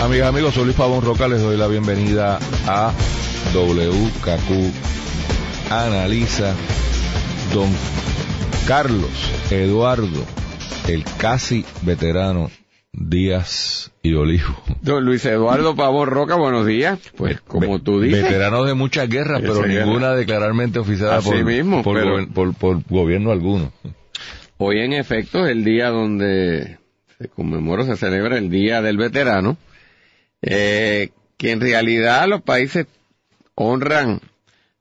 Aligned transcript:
amigas, 0.00 0.28
amigos. 0.28 0.54
Soy 0.54 0.64
Luis 0.64 0.76
Pavón 0.76 1.02
Roca. 1.02 1.28
Les 1.28 1.40
doy 1.40 1.56
la 1.56 1.66
bienvenida 1.68 2.38
a 2.66 2.92
WKQ 3.54 4.72
Analiza. 5.70 6.54
Don 7.54 7.70
Carlos 8.66 9.10
Eduardo, 9.50 10.24
el 10.88 11.04
casi 11.16 11.64
veterano 11.82 12.50
Díaz 12.92 13.92
y 14.02 14.14
Olivo. 14.14 14.56
Don 14.82 15.04
Luis 15.04 15.24
Eduardo 15.26 15.76
Pavón 15.76 16.08
Roca, 16.08 16.34
buenos 16.34 16.66
días. 16.66 16.98
Pues 17.16 17.40
como 17.40 17.80
tú 17.80 18.00
dices. 18.00 18.24
Veterano 18.24 18.64
de 18.64 18.74
muchas 18.74 19.08
guerras, 19.08 19.40
pero 19.42 19.60
guerra. 19.62 19.84
ninguna 19.84 20.12
declararmente 20.14 20.80
oficiada 20.80 21.20
por, 21.20 21.42
mismo, 21.44 21.82
por, 21.84 21.96
pero- 21.98 22.16
gober- 22.18 22.32
por- 22.32 22.54
por 22.54 22.82
gobierno 22.88 23.30
alguno. 23.30 23.72
Hoy 24.58 24.80
en 24.80 24.94
efecto 24.94 25.44
es 25.46 25.52
el 25.52 25.62
día 25.64 25.90
donde 25.90 26.78
se 27.18 27.28
conmemora, 27.28 27.84
se 27.84 27.96
celebra 27.96 28.38
el 28.38 28.48
Día 28.50 28.80
del 28.82 28.96
Veterano, 28.96 29.56
eh, 30.46 31.10
que 31.36 31.50
en 31.50 31.60
realidad 31.60 32.26
los 32.28 32.40
países 32.42 32.86
honran 33.54 34.20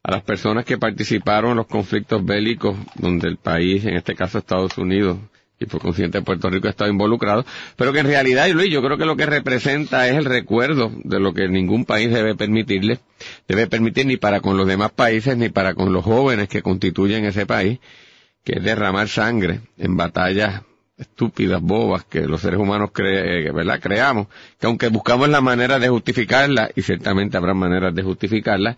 a 0.03 0.11
las 0.11 0.21
personas 0.21 0.63
que 0.63 0.77
participaron 0.77 1.51
en 1.51 1.57
los 1.57 1.67
conflictos 1.67 2.23
bélicos 2.23 2.77
donde 2.95 3.27
el 3.27 3.37
país, 3.37 3.83
en 3.85 3.95
este 3.95 4.15
caso 4.15 4.37
Estados 4.37 4.77
Unidos, 4.77 5.17
y 5.59 5.65
por 5.65 5.81
consiguiente 5.81 6.21
Puerto 6.21 6.49
Rico 6.49 6.67
ha 6.67 6.71
estado 6.71 6.91
involucrado, 6.91 7.45
pero 7.75 7.91
que 7.93 7.99
en 7.99 8.07
realidad, 8.07 8.47
Luis, 8.49 8.69
yo 8.69 8.83
creo 8.83 8.97
que 8.97 9.05
lo 9.05 9.15
que 9.15 9.25
representa 9.25 10.07
es 10.07 10.15
el 10.15 10.25
recuerdo 10.25 10.91
de 11.03 11.19
lo 11.19 11.33
que 11.33 11.47
ningún 11.47 11.85
país 11.85 12.11
debe 12.11 12.35
permitirle, 12.35 12.99
debe 13.47 13.65
permitir 13.67 14.05
ni 14.05 14.17
para 14.17 14.41
con 14.41 14.57
los 14.57 14.67
demás 14.67 14.91
países 14.91 15.35
ni 15.37 15.49
para 15.49 15.73
con 15.73 15.93
los 15.93 16.03
jóvenes 16.03 16.49
que 16.49 16.61
constituyen 16.61 17.25
ese 17.25 17.45
país, 17.45 17.79
que 18.43 18.57
es 18.57 18.63
derramar 18.63 19.07
sangre 19.07 19.61
en 19.77 19.97
batallas 19.97 20.61
estúpidas, 20.97 21.61
bobas, 21.61 22.05
que 22.05 22.21
los 22.21 22.41
seres 22.41 22.59
humanos 22.59 22.91
cre- 22.93 23.47
eh, 23.47 23.51
¿verdad? 23.51 23.79
creamos, 23.81 24.27
que 24.59 24.67
aunque 24.67 24.87
buscamos 24.89 25.29
la 25.29 25.41
manera 25.41 25.77
de 25.79 25.89
justificarla, 25.89 26.69
y 26.75 26.81
ciertamente 26.81 27.37
habrá 27.37 27.53
maneras 27.53 27.93
de 27.93 28.01
justificarla, 28.03 28.77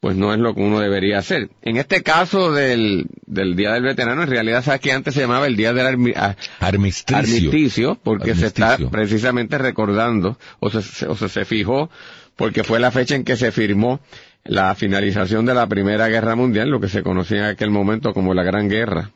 pues 0.00 0.14
no 0.16 0.32
es 0.32 0.38
lo 0.38 0.54
que 0.54 0.60
uno 0.60 0.78
debería 0.78 1.18
hacer. 1.18 1.50
En 1.62 1.76
este 1.76 2.04
caso 2.04 2.52
del, 2.52 3.06
del 3.26 3.56
Día 3.56 3.72
del 3.72 3.82
Veterano, 3.82 4.22
en 4.22 4.30
realidad 4.30 4.62
sabes 4.62 4.80
que 4.80 4.92
antes 4.92 5.12
se 5.14 5.20
llamaba 5.22 5.48
el 5.48 5.56
Día 5.56 5.72
del 5.72 5.86
Armi- 5.88 6.14
Armisticio. 6.60 7.16
armisticio, 7.16 7.98
porque 8.04 8.36
se 8.36 8.46
está 8.46 8.76
precisamente 8.90 9.58
recordando, 9.58 10.38
o 10.60 10.70
se, 10.70 10.82
se- 10.82 11.08
o 11.08 11.16
se, 11.16 11.28
se 11.28 11.44
fijó, 11.44 11.90
porque 12.36 12.62
fue 12.62 12.78
la 12.78 12.92
fecha 12.92 13.16
en 13.16 13.24
que 13.24 13.36
se 13.36 13.50
firmó 13.50 13.98
la 14.44 14.72
finalización 14.76 15.44
de 15.44 15.54
la 15.54 15.66
Primera 15.66 16.06
Guerra 16.06 16.36
Mundial, 16.36 16.70
lo 16.70 16.78
que 16.80 16.88
se 16.88 17.02
conocía 17.02 17.38
en 17.38 17.44
aquel 17.46 17.70
momento 17.70 18.14
como 18.14 18.32
la 18.34 18.44
Gran 18.44 18.68
Guerra. 18.68 19.10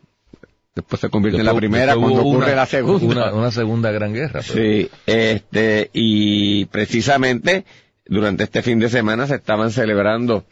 Después 0.75 1.01
se 1.01 1.11
convierte 1.11 1.39
en 1.41 1.45
la 1.47 1.55
primera 1.55 1.95
cuando 1.97 2.21
ocurre 2.23 2.47
una- 2.47 2.55
la 2.57 2.67
segunda. 2.67 3.05
Una, 3.07 3.35
una 3.35 3.51
segunda 3.51 3.91
gran 3.91 4.15
guerra. 4.15 4.41
pero- 4.47 4.55
Sí, 4.55 4.89
este, 5.07 5.91
y 5.93 6.65
precisamente 6.67 7.65
durante 8.07 8.45
este 8.45 8.63
fin 8.63 8.79
de 8.79 8.89
semana 8.89 9.27
se 9.27 9.35
estaban 9.37 9.71
celebrando 9.71 10.45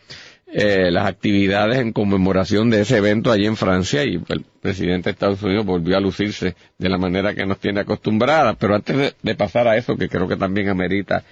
eh, 0.52 0.90
las 0.90 1.06
actividades 1.06 1.78
en 1.78 1.92
conmemoración 1.92 2.70
de 2.70 2.80
ese 2.80 2.96
evento 2.96 3.30
allí 3.30 3.46
en 3.46 3.56
Francia 3.56 4.04
y 4.04 4.20
el 4.28 4.44
presidente 4.60 5.04
de 5.08 5.12
Estados 5.12 5.40
Unidos 5.42 5.64
volvió 5.64 5.96
a 5.96 6.00
lucirse 6.00 6.56
de 6.76 6.88
la 6.88 6.98
manera 6.98 7.34
que 7.34 7.46
nos 7.46 7.58
tiene 7.60 7.80
acostumbradas. 7.80 8.56
Pero 8.58 8.74
antes 8.74 8.96
de, 8.96 9.14
de 9.22 9.34
pasar 9.36 9.68
a 9.68 9.76
eso, 9.76 9.96
que 9.96 10.08
creo 10.08 10.26
que 10.26 10.36
también 10.36 10.68
amerita 10.68 11.22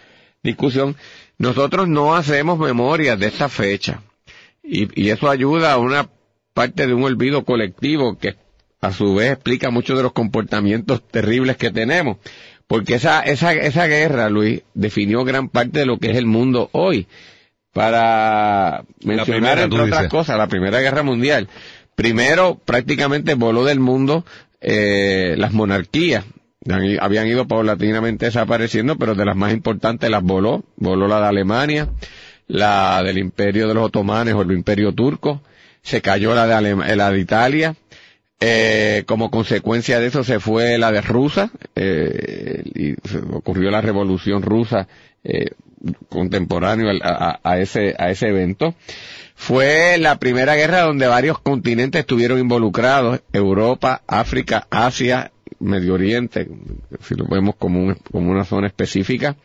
discusión, 0.43 0.95
nosotros 1.37 1.89
no 1.89 2.15
hacemos 2.15 2.59
memorias 2.61 3.19
de 3.19 3.27
esta 3.27 3.49
fecha 3.49 4.03
y, 4.63 4.89
y 5.03 5.11
eso 5.11 5.29
ayuda 5.29 5.73
a 5.73 5.79
una 5.79 6.09
parte 6.55 6.87
de 6.87 6.95
un 6.95 7.03
olvido 7.03 7.45
colectivo 7.45 8.17
que 8.19 8.37
a 8.81 8.93
su 8.93 9.15
vez 9.15 9.33
explica 9.33 9.71
muchos 9.71 9.97
de 9.97 10.03
los 10.03 10.13
comportamientos 10.13 11.07
terribles 11.09 11.57
que 11.57 11.71
tenemos. 11.71 12.19
Porque 12.67 12.95
esa, 12.97 13.23
esa, 13.23 13.53
esa 13.55 13.87
guerra, 13.87 14.29
Luis, 14.29 14.63
definió 14.75 15.25
gran 15.25 15.49
parte 15.49 15.81
de 15.81 15.87
lo 15.87 15.99
que 15.99 16.11
es 16.11 16.17
el 16.17 16.27
mundo 16.27 16.69
hoy. 16.73 17.07
Para 17.73 18.85
mencionar, 19.05 19.25
primera, 19.27 19.63
entre 19.63 19.81
otras 19.81 20.01
dices. 20.01 20.11
cosas, 20.11 20.37
la 20.39 20.49
Primera 20.49 20.81
Guerra 20.81 21.03
Mundial. 21.03 21.49
Primero, 21.95 22.59
prácticamente 22.65 23.35
voló 23.35 23.65
del 23.65 23.81
mundo 23.81 24.25
eh, 24.61 25.35
las 25.39 25.53
monarquías. 25.53 26.25
Habían 27.01 27.27
ido 27.29 27.47
paulatinamente 27.47 28.27
desapareciendo, 28.27 28.97
pero 28.97 29.15
de 29.15 29.25
las 29.25 29.37
más 29.37 29.53
importantes 29.53 30.11
las 30.11 30.23
voló. 30.23 30.65
Voló 30.77 31.09
la 31.09 31.21
de 31.21 31.27
Alemania, 31.27 31.89
la 32.47 33.03
del 33.03 33.19
Imperio 33.19 33.69
de 33.69 33.75
los 33.75 33.85
Otomanes 33.85 34.35
o 34.35 34.43
el 34.43 34.53
Imperio 34.53 34.93
Turco. 34.93 35.41
Se 35.83 36.03
cayó 36.03 36.35
la 36.35 36.47
de, 36.47 36.55
Alem- 36.55 36.95
la 36.97 37.11
de 37.11 37.21
Italia. 37.21 37.75
Eh, 38.41 39.03
como 39.07 39.31
consecuencia 39.33 39.99
de 39.99 40.07
eso 40.07 40.23
se 40.23 40.39
fue 40.39 40.79
la 40.79 40.93
de 40.93 41.01
Rusa, 41.01 41.51
eh, 41.75 42.63
y 42.75 42.95
ocurrió 43.33 43.71
la 43.71 43.81
revolución 43.81 44.43
rusa 44.43 44.87
eh, 45.25 45.51
a 47.45 47.59
ese, 47.59 47.95
a 47.99 48.11
ese 48.11 48.29
evento. 48.29 48.75
Fue 49.35 49.99
la 49.99 50.19
primera 50.19 50.55
guerra 50.57 50.83
donde 50.83 51.07
varios 51.07 51.39
continentes 51.41 52.01
estuvieron 52.01 52.39
involucrados, 52.41 53.21
Europa, 53.33 54.03
África, 54.07 54.67
Asia, 54.71 55.31
Medio 55.61 55.95
Oriente, 55.95 56.49
si 57.03 57.15
lo 57.15 57.27
vemos 57.27 57.55
como, 57.57 57.81
un- 57.81 57.95
como 58.13 58.31
una 58.31 58.45
zona 58.45 58.67
específica. 58.69 59.37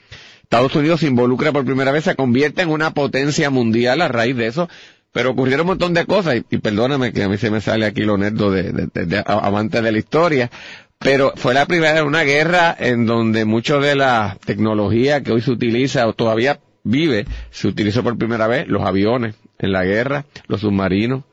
Estados 0.44 0.76
Unidos 0.76 1.00
se 1.00 1.08
involucra 1.08 1.52
por 1.52 1.66
primera 1.66 1.92
vez, 1.92 2.03
se 2.03 2.16
convierte 2.16 2.62
en 2.62 2.70
una 2.70 2.92
potencia 2.94 3.50
mundial 3.50 4.02
a 4.02 4.08
raíz 4.08 4.36
de 4.36 4.48
eso, 4.48 4.70
pero 5.13 5.31
ocurrieron 5.31 5.62
un 5.62 5.68
montón 5.68 5.94
de 5.94 6.06
cosas, 6.06 6.41
y, 6.50 6.57
perdóname 6.57 7.13
que 7.13 7.24
a 7.24 7.29
mí 7.29 7.38
se 7.38 7.50
me 7.51 7.62
sale 7.62 7.85
aquí 7.85 8.01
lo 8.01 8.18
nerdo 8.18 8.51
de, 8.51 8.63
de, 8.74 8.88
de- 8.94 9.06
de- 9.06 9.81
de 9.81 9.91
la 9.91 9.97
historia, 9.97 10.51
pero 11.00 11.31
fue 11.35 11.53
la 11.53 11.66
primera, 11.66 12.03
una 12.03 12.24
guerra 12.24 12.75
en 12.78 13.06
donde 13.06 13.46
mucho 13.46 13.79
de 13.79 13.96
la 13.96 14.38
tecnología 14.46 15.22
que 15.22 15.31
hoy 15.31 15.41
se 15.41 15.52
utiliza 15.52 16.07
o 16.07 16.13
todavía 16.13 16.59
vive, 16.84 17.25
se 17.52 17.68
utilizó 17.68 18.03
por 18.03 18.18
primera 18.18 18.47
vez, 18.47 18.68
los 18.68 18.84
aviones 18.84 19.35
en 19.59 19.72
la 19.72 19.84
guerra, 19.85 20.25
los 20.47 20.62
submarinos, 20.62 21.23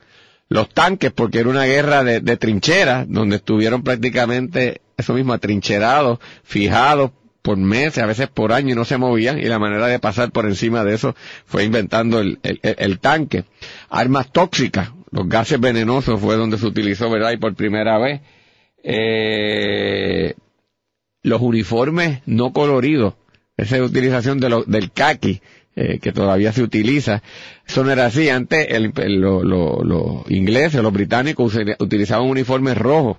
los 0.49 0.69
tanques, 0.69 1.13
porque 1.13 1.39
era 1.39 1.49
una 1.49 1.65
guerra 1.65 2.05
de, 2.05 2.21
de 2.21 2.37
trincheras, 2.37 3.07
donde 3.09 3.37
estuvieron 3.37 3.83
prácticamente, 3.83 4.81
eso 4.97 5.15
mismo, 5.15 5.33
atrincherados, 5.33 6.19
fijados 6.43 7.13
por 7.43 7.57
meses, 7.57 8.03
a 8.03 8.07
veces 8.07 8.29
por 8.29 8.53
año 8.53 8.73
y 8.73 8.75
no 8.75 8.85
se 8.85 8.99
movían, 8.99 9.39
y 9.39 9.45
la 9.45 9.59
manera 9.59 9.87
de 9.87 9.99
pasar 9.99 10.31
por 10.31 10.47
encima 10.47 10.85
de 10.85 10.95
eso 10.95 11.15
fue 11.47 11.65
inventando 11.65 12.21
el, 12.21 12.39
el- 12.43 12.61
el- 12.63 12.99
tanque. 12.99 13.45
Armas 13.89 14.31
tóxicas, 14.33 14.91
los 15.11 15.29
gases 15.29 15.59
venenosos 15.61 16.21
fue 16.21 16.37
donde 16.37 16.59
se 16.59 16.67
utilizó, 16.67 17.09
¿verdad? 17.11 17.33
Y 17.33 17.37
por 17.39 17.55
primera 17.55 17.99
vez, 17.99 18.21
eh, 18.83 20.35
los 21.23 21.41
uniformes 21.41 22.21
no 22.27 22.53
coloridos, 22.53 23.15
esa 23.57 23.83
utilización 23.83 24.39
de 24.41 24.49
lo- 24.49 24.65
del 24.65 24.91
kaki, 24.93 25.41
eh, 25.77 25.99
que 26.01 26.13
todavía 26.13 26.53
se 26.53 26.63
utiliza, 26.63 27.23
eso 27.67 27.85
no 27.85 27.91
era 27.93 28.07
así. 28.07 28.29
Antes 28.29 28.67
el- 28.71 28.93
el- 28.97 29.21
lo- 29.21 29.45
lo- 29.45 29.83
los 29.85 30.31
ingleses, 30.31 30.83
los 30.83 30.93
británicos 30.93 31.57
utilizaban 31.79 32.27
uniformes 32.27 32.77
rojos, 32.77 33.19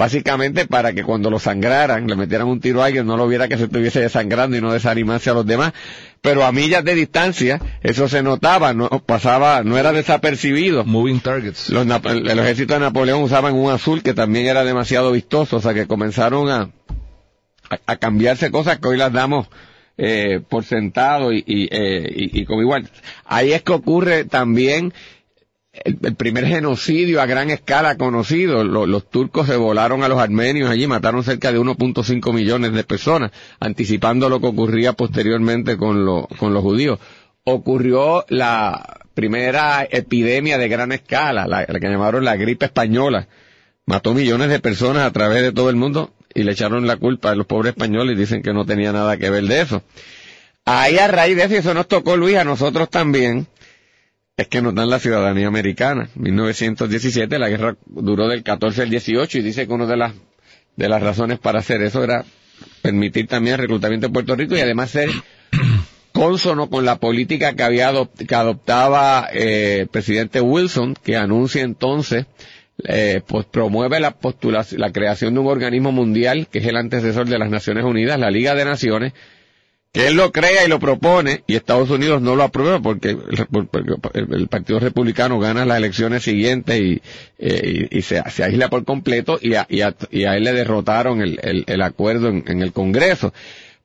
básicamente 0.00 0.66
para 0.66 0.92
que 0.92 1.04
cuando 1.04 1.30
lo 1.30 1.38
sangraran, 1.38 2.06
le 2.08 2.16
metieran 2.16 2.48
un 2.48 2.58
tiro 2.60 2.82
a 2.82 2.86
alguien, 2.86 3.06
no 3.06 3.16
lo 3.16 3.28
viera 3.28 3.46
que 3.48 3.56
se 3.58 3.64
estuviese 3.64 4.00
desangrando 4.00 4.56
y 4.56 4.60
no 4.60 4.72
desanimase 4.72 5.30
a 5.30 5.34
los 5.34 5.46
demás. 5.46 5.72
Pero 6.22 6.44
a 6.44 6.52
millas 6.52 6.84
de 6.84 6.94
distancia, 6.94 7.60
eso 7.82 8.08
se 8.08 8.22
notaba, 8.22 8.74
no 8.74 8.88
pasaba, 9.06 9.62
no 9.62 9.78
era 9.78 9.92
desapercibido. 9.92 10.84
Moving 10.84 11.20
targets. 11.20 11.70
Los, 11.70 11.86
el 11.86 12.38
ejército 12.38 12.74
de 12.74 12.80
Napoleón 12.80 13.22
usaban 13.22 13.54
un 13.54 13.70
azul 13.70 14.02
que 14.02 14.12
también 14.14 14.46
era 14.46 14.64
demasiado 14.64 15.12
vistoso, 15.12 15.58
o 15.58 15.60
sea 15.60 15.72
que 15.74 15.86
comenzaron 15.86 16.48
a, 16.50 16.70
a, 17.70 17.78
a 17.86 17.96
cambiarse 17.96 18.50
cosas 18.50 18.78
que 18.78 18.88
hoy 18.88 18.96
las 18.96 19.12
damos 19.12 19.48
eh, 19.98 20.40
por 20.48 20.64
sentado 20.64 21.32
y, 21.32 21.44
y, 21.46 21.68
eh, 21.70 22.10
y- 22.16 22.40
y 22.40 22.44
como 22.46 22.62
igual. 22.62 22.88
Ahí 23.26 23.52
es 23.52 23.62
que 23.62 23.72
ocurre 23.72 24.24
también 24.24 24.92
el, 25.72 25.96
primer 26.16 26.46
genocidio 26.46 27.20
a 27.20 27.26
gran 27.26 27.50
escala 27.50 27.96
conocido. 27.96 28.64
Lo- 28.64 28.86
los 28.86 29.08
turcos 29.10 29.46
se 29.46 29.56
volaron 29.56 30.02
a 30.02 30.08
los 30.08 30.18
armenios 30.18 30.70
allí, 30.70 30.86
mataron 30.86 31.22
cerca 31.24 31.52
de 31.52 31.58
1.5 31.60 32.32
millones 32.32 32.72
de 32.72 32.84
personas, 32.84 33.30
anticipando 33.60 34.28
lo 34.28 34.40
que 34.40 34.48
ocurría 34.48 34.92
posteriormente 34.94 35.76
con, 35.76 36.04
lo- 36.04 36.28
con 36.38 36.52
los 36.54 36.62
judíos. 36.62 36.98
Ocurrió 37.44 38.24
la 38.28 39.00
primera 39.14 39.86
epidemia 39.90 40.58
de 40.58 40.68
gran 40.68 40.92
escala, 40.92 41.46
la, 41.46 41.66
que 41.66 41.88
llamaron 41.88 42.24
la 42.24 42.36
gripe 42.36 42.66
española. 42.66 43.28
Mató 43.86 44.14
millones 44.14 44.50
de 44.50 44.60
personas 44.60 45.04
a 45.06 45.10
través 45.10 45.42
de 45.42 45.52
todo 45.52 45.70
el 45.70 45.76
mundo 45.76 46.12
y 46.34 46.42
le 46.44 46.52
echaron 46.52 46.86
la 46.86 46.96
culpa 46.96 47.30
a 47.30 47.34
los 47.34 47.46
pobres 47.46 47.70
españoles 47.72 48.16
y 48.16 48.20
dicen 48.20 48.42
que 48.42 48.52
no 48.52 48.64
tenía 48.64 48.92
nada 48.92 49.16
que 49.16 49.30
ver 49.30 49.44
de 49.44 49.62
eso. 49.62 49.82
Ahí 50.64 50.98
a 50.98 51.08
raíz 51.08 51.36
de 51.36 51.44
eso, 51.44 51.54
eso 51.56 51.74
nos 51.74 51.88
tocó 51.88 52.16
Luis, 52.16 52.36
a 52.36 52.44
nosotros 52.44 52.88
también, 52.88 53.48
es 54.40 54.48
que 54.48 54.62
nos 54.62 54.74
dan 54.74 54.88
la 54.88 54.98
ciudadanía 54.98 55.48
americana. 55.48 56.08
1917, 56.14 57.38
la 57.38 57.50
guerra 57.50 57.76
duró 57.84 58.26
del 58.26 58.42
14 58.42 58.82
al 58.82 58.90
18 58.90 59.38
y 59.38 59.42
dice 59.42 59.66
que 59.66 59.72
una 59.72 59.84
de 59.84 59.98
las, 59.98 60.14
de 60.76 60.88
las 60.88 61.02
razones 61.02 61.38
para 61.38 61.58
hacer 61.58 61.82
eso 61.82 62.02
era 62.02 62.24
permitir 62.80 63.26
también 63.26 63.54
el 63.54 63.60
reclutamiento 63.60 64.06
de 64.06 64.12
Puerto 64.14 64.34
Rico 64.34 64.56
y 64.56 64.60
además 64.60 64.92
ser 64.92 65.10
consono 66.12 66.70
con 66.70 66.86
la 66.86 66.96
política 66.96 67.52
que 67.52 67.62
había 67.62 67.92
que 68.26 68.34
adoptaba 68.34 69.28
eh, 69.30 69.80
el 69.80 69.88
presidente 69.88 70.40
Wilson, 70.40 70.94
que 70.94 71.18
anuncia 71.18 71.60
entonces, 71.60 72.24
eh, 72.84 73.20
pues 73.26 73.44
promueve 73.44 74.00
la 74.00 74.12
postulación, 74.12 74.80
la 74.80 74.90
creación 74.90 75.34
de 75.34 75.40
un 75.40 75.48
organismo 75.48 75.92
mundial 75.92 76.48
que 76.50 76.60
es 76.60 76.66
el 76.66 76.76
antecesor 76.76 77.28
de 77.28 77.38
las 77.38 77.50
Naciones 77.50 77.84
Unidas, 77.84 78.18
la 78.18 78.30
Liga 78.30 78.54
de 78.54 78.64
Naciones, 78.64 79.12
que 79.92 80.06
él 80.06 80.14
lo 80.14 80.30
crea 80.30 80.64
y 80.64 80.68
lo 80.68 80.78
propone 80.78 81.42
y 81.46 81.56
Estados 81.56 81.90
Unidos 81.90 82.22
no 82.22 82.36
lo 82.36 82.44
aprueba 82.44 82.80
porque 82.80 83.10
el, 83.10 84.48
Partido 84.48 84.78
Republicano 84.78 85.40
gana 85.40 85.64
las 85.64 85.78
elecciones 85.78 86.22
siguientes 86.22 86.80
y, 86.80 87.02
eh, 87.38 87.88
y, 87.90 88.02
se, 88.02 88.22
se, 88.30 88.44
aísla 88.44 88.68
por 88.68 88.84
completo 88.84 89.38
y 89.40 89.54
a, 89.54 89.66
y 89.68 89.80
a, 89.80 90.36
él 90.36 90.44
le 90.44 90.52
derrotaron 90.52 91.20
el, 91.22 91.64
el 91.66 91.82
acuerdo 91.82 92.28
en, 92.28 92.62
el 92.62 92.72
Congreso. 92.72 93.32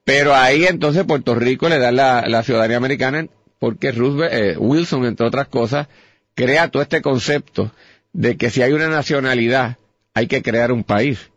Pero 0.04 0.34
ahí 0.34 0.64
entonces 0.66 1.04
Puerto 1.04 1.34
Rico 1.34 1.68
le 1.68 1.78
da 1.78 1.90
la, 1.90 2.24
la 2.28 2.44
ciudadanía 2.44 2.76
americana 2.76 3.26
porque 3.58 3.90
Roosevelt, 3.90 4.32
eh, 4.32 4.56
Wilson, 4.58 5.06
entre 5.06 5.26
otras 5.26 5.48
cosas, 5.48 5.88
crea 6.34 6.68
todo 6.68 6.82
este 6.82 7.02
concepto 7.02 7.72
de 8.12 8.36
que 8.36 8.50
si 8.50 8.62
hay 8.62 8.72
una 8.72 8.88
nacionalidad 8.88 9.78
hay 10.14 10.28
que 10.28 10.42
crear 10.42 10.70
un 10.70 10.84
país. 10.84 11.30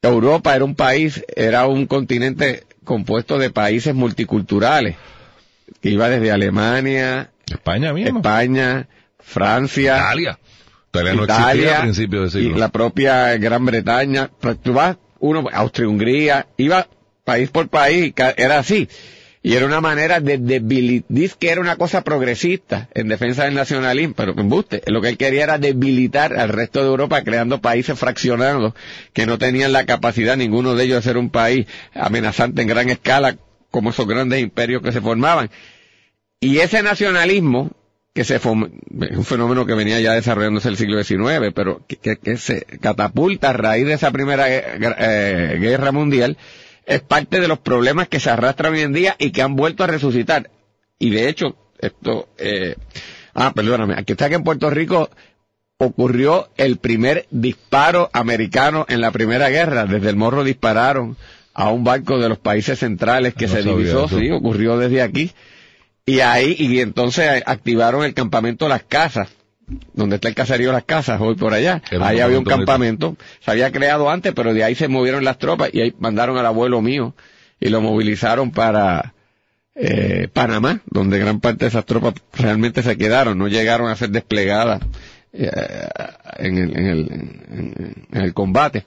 Europa 0.00 0.54
era 0.54 0.64
un 0.64 0.74
país, 0.74 1.24
era 1.34 1.66
un 1.66 1.86
continente 1.86 2.64
compuesto 2.86 3.36
de 3.36 3.50
países 3.50 3.94
multiculturales, 3.94 4.96
que 5.82 5.90
iba 5.90 6.08
desde 6.08 6.32
Alemania, 6.32 7.32
España 7.46 7.92
mismo. 7.92 8.20
España, 8.20 8.88
Francia, 9.18 9.98
Italia, 9.98 10.38
Italia, 10.94 11.80
principio 11.82 12.22
de 12.22 12.30
siglo. 12.30 12.56
y 12.56 12.58
la 12.58 12.70
propia 12.70 13.36
Gran 13.36 13.66
Bretaña, 13.66 14.30
tú 14.62 14.72
vas, 14.72 14.96
uno, 15.18 15.44
Austria-Hungría, 15.52 16.46
iba 16.56 16.88
país 17.24 17.50
por 17.50 17.68
país, 17.68 18.14
era 18.38 18.60
así. 18.60 18.88
Y 19.46 19.54
era 19.54 19.64
una 19.64 19.80
manera 19.80 20.18
de 20.18 20.38
debilitar, 20.38 21.38
que 21.38 21.50
era 21.50 21.60
una 21.60 21.76
cosa 21.76 22.02
progresista 22.02 22.88
en 22.94 23.06
defensa 23.06 23.44
del 23.44 23.54
nacionalismo, 23.54 24.12
pero 24.16 24.34
embuste. 24.36 24.82
Lo 24.86 25.00
que 25.00 25.08
él 25.08 25.16
quería 25.16 25.44
era 25.44 25.56
debilitar 25.56 26.36
al 26.36 26.48
resto 26.48 26.80
de 26.80 26.88
Europa 26.88 27.22
creando 27.22 27.60
países 27.60 27.96
fraccionados 27.96 28.74
que 29.12 29.24
no 29.24 29.38
tenían 29.38 29.72
la 29.72 29.86
capacidad 29.86 30.36
ninguno 30.36 30.74
de 30.74 30.82
ellos 30.82 30.96
de 30.96 31.02
ser 31.02 31.16
un 31.16 31.30
país 31.30 31.68
amenazante 31.94 32.62
en 32.62 32.66
gran 32.66 32.90
escala 32.90 33.36
como 33.70 33.90
esos 33.90 34.08
grandes 34.08 34.42
imperios 34.42 34.82
que 34.82 34.90
se 34.90 35.00
formaban. 35.00 35.48
Y 36.40 36.58
ese 36.58 36.82
nacionalismo, 36.82 37.70
que 38.14 38.24
se 38.24 38.40
un 38.44 39.24
fenómeno 39.24 39.64
que 39.64 39.74
venía 39.74 40.00
ya 40.00 40.14
desarrollándose 40.14 40.70
el 40.70 40.76
siglo 40.76 41.00
XIX, 41.00 41.52
pero 41.54 41.86
que, 41.86 42.36
se 42.36 42.62
catapulta 42.80 43.50
a 43.50 43.52
raíz 43.52 43.86
de 43.86 43.92
esa 43.92 44.10
primera 44.10 44.46
eh, 44.48 45.56
guerra 45.60 45.92
mundial, 45.92 46.36
es 46.86 47.02
parte 47.02 47.40
de 47.40 47.48
los 47.48 47.58
problemas 47.58 48.08
que 48.08 48.20
se 48.20 48.30
arrastran 48.30 48.72
hoy 48.72 48.80
en 48.80 48.92
día 48.92 49.16
y 49.18 49.30
que 49.30 49.42
han 49.42 49.56
vuelto 49.56 49.84
a 49.84 49.88
resucitar. 49.88 50.50
Y 50.98 51.10
de 51.10 51.28
hecho, 51.28 51.56
esto, 51.78 52.28
eh, 52.38 52.76
ah, 53.34 53.52
perdóname, 53.54 53.94
aquí 53.98 54.12
está 54.12 54.28
que 54.28 54.36
en 54.36 54.44
Puerto 54.44 54.70
Rico 54.70 55.10
ocurrió 55.78 56.48
el 56.56 56.78
primer 56.78 57.26
disparo 57.30 58.08
americano 58.12 58.86
en 58.88 59.00
la 59.00 59.10
Primera 59.10 59.50
Guerra. 59.50 59.84
Desde 59.84 60.08
el 60.08 60.16
Morro 60.16 60.44
dispararon 60.44 61.16
a 61.52 61.70
un 61.70 61.84
barco 61.84 62.18
de 62.18 62.28
los 62.28 62.38
países 62.38 62.78
centrales 62.78 63.34
que 63.34 63.48
se 63.48 63.62
divisó, 63.62 64.08
sí, 64.08 64.30
ocurrió 64.30 64.78
desde 64.78 65.02
aquí. 65.02 65.32
Y 66.06 66.20
ahí, 66.20 66.54
y 66.56 66.80
entonces 66.80 67.42
activaron 67.46 68.04
el 68.04 68.14
campamento 68.14 68.68
Las 68.68 68.84
Casas, 68.84 69.28
donde 69.94 70.16
está 70.16 70.28
el 70.28 70.34
caserío 70.34 70.72
Las 70.72 70.84
Casas, 70.84 71.20
hoy 71.20 71.34
por 71.34 71.52
allá. 71.52 71.82
Ahí 72.00 72.20
había 72.20 72.38
un 72.38 72.44
campamento, 72.44 73.16
se 73.40 73.50
había 73.50 73.72
creado 73.72 74.10
antes, 74.10 74.32
pero 74.34 74.54
de 74.54 74.64
ahí 74.64 74.74
se 74.74 74.88
movieron 74.88 75.24
las 75.24 75.38
tropas 75.38 75.70
y 75.72 75.80
ahí 75.80 75.94
mandaron 75.98 76.38
al 76.38 76.46
abuelo 76.46 76.80
mío 76.82 77.14
y 77.60 77.68
lo 77.68 77.80
movilizaron 77.80 78.50
para 78.50 79.14
eh, 79.74 80.28
Panamá, 80.32 80.80
donde 80.86 81.18
gran 81.18 81.40
parte 81.40 81.64
de 81.64 81.68
esas 81.68 81.84
tropas 81.84 82.14
realmente 82.32 82.82
se 82.82 82.96
quedaron, 82.96 83.38
no 83.38 83.48
llegaron 83.48 83.90
a 83.90 83.96
ser 83.96 84.10
desplegadas 84.10 84.80
eh, 85.32 85.50
en, 86.38 86.58
el, 86.58 86.76
en, 86.76 86.86
el, 86.86 86.98
en, 88.12 88.22
el, 88.22 88.34
combate. 88.34 88.84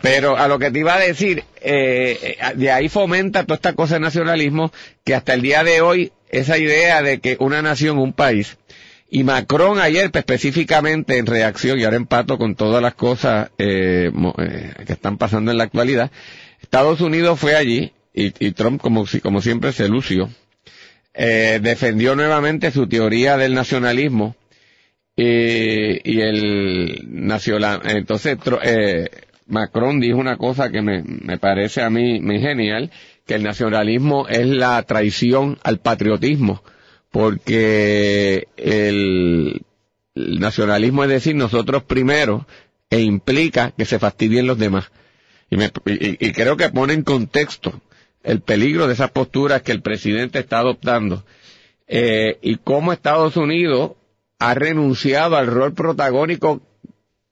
Pero 0.00 0.36
a 0.36 0.48
lo 0.48 0.58
que 0.58 0.70
te 0.70 0.80
iba 0.80 0.94
a 0.94 0.98
decir, 0.98 1.44
eh, 1.60 2.36
de 2.56 2.70
ahí 2.72 2.88
fomenta 2.88 3.44
toda 3.44 3.56
esta 3.56 3.74
cosa 3.74 3.94
de 3.94 4.00
nacionalismo 4.00 4.72
que 5.04 5.14
hasta 5.14 5.34
el 5.34 5.42
día 5.42 5.62
de 5.62 5.80
hoy 5.82 6.12
esa 6.30 6.58
idea 6.58 7.00
de 7.02 7.20
que 7.20 7.36
una 7.38 7.62
nación, 7.62 7.98
un 7.98 8.12
país, 8.12 8.58
y 9.10 9.22
Macron 9.22 9.78
ayer, 9.78 10.10
pues, 10.10 10.22
específicamente 10.22 11.18
en 11.18 11.26
reacción, 11.26 11.78
y 11.78 11.84
ahora 11.84 11.96
empato 11.96 12.38
con 12.38 12.54
todas 12.54 12.82
las 12.82 12.94
cosas 12.94 13.50
eh, 13.58 14.10
eh, 14.38 14.72
que 14.86 14.92
están 14.92 15.18
pasando 15.18 15.50
en 15.50 15.58
la 15.58 15.64
actualidad, 15.64 16.10
Estados 16.60 17.00
Unidos 17.00 17.38
fue 17.38 17.54
allí 17.54 17.92
y, 18.12 18.30
Trump, 18.52 18.80
como, 18.80 19.04
como 19.22 19.40
siempre, 19.40 19.72
se 19.72 19.88
lució. 19.88 20.30
Eh, 21.12 21.60
defendió 21.62 22.16
nuevamente 22.16 22.70
su 22.70 22.88
teoría 22.88 23.36
del 23.36 23.54
nacionalismo 23.54 24.34
y 25.16 26.20
el 26.20 27.04
nacional. 27.08 27.82
Entonces, 27.84 28.38
Macron 29.46 30.00
dijo 30.00 30.18
una 30.18 30.36
cosa 30.36 30.70
que 30.70 30.82
me, 30.82 31.04
me 31.04 31.38
parece 31.38 31.82
a 31.82 31.90
mí 31.90 32.20
muy 32.20 32.40
genial, 32.40 32.90
que 33.26 33.34
el 33.34 33.42
nacionalismo 33.42 34.26
es 34.28 34.46
la 34.46 34.82
traición 34.82 35.58
al 35.62 35.78
patriotismo 35.78 36.62
porque 37.14 38.48
el, 38.56 39.62
nacionalismo 40.16 41.04
es 41.04 41.10
decir 41.10 41.36
nosotros 41.36 41.84
primero 41.84 42.44
e 42.90 43.02
implica 43.02 43.70
que 43.70 43.84
se 43.84 44.00
fastidien 44.00 44.48
los 44.48 44.58
demás. 44.58 44.90
Y, 45.48 45.56
me, 45.56 45.70
y, 45.86 46.32
creo 46.32 46.56
que 46.56 46.70
pone 46.70 46.92
en 46.92 47.04
contexto 47.04 47.80
el 48.24 48.40
peligro 48.40 48.88
de 48.88 48.94
esas 48.94 49.12
posturas 49.12 49.62
que 49.62 49.70
el 49.70 49.80
presidente 49.80 50.40
está 50.40 50.58
adoptando 50.58 51.24
eh, 51.86 52.38
y 52.42 52.56
cómo 52.56 52.92
Estados 52.92 53.36
Unidos 53.36 53.92
ha 54.40 54.54
renunciado 54.54 55.36
al 55.36 55.46
rol 55.46 55.72
protagónico 55.72 56.62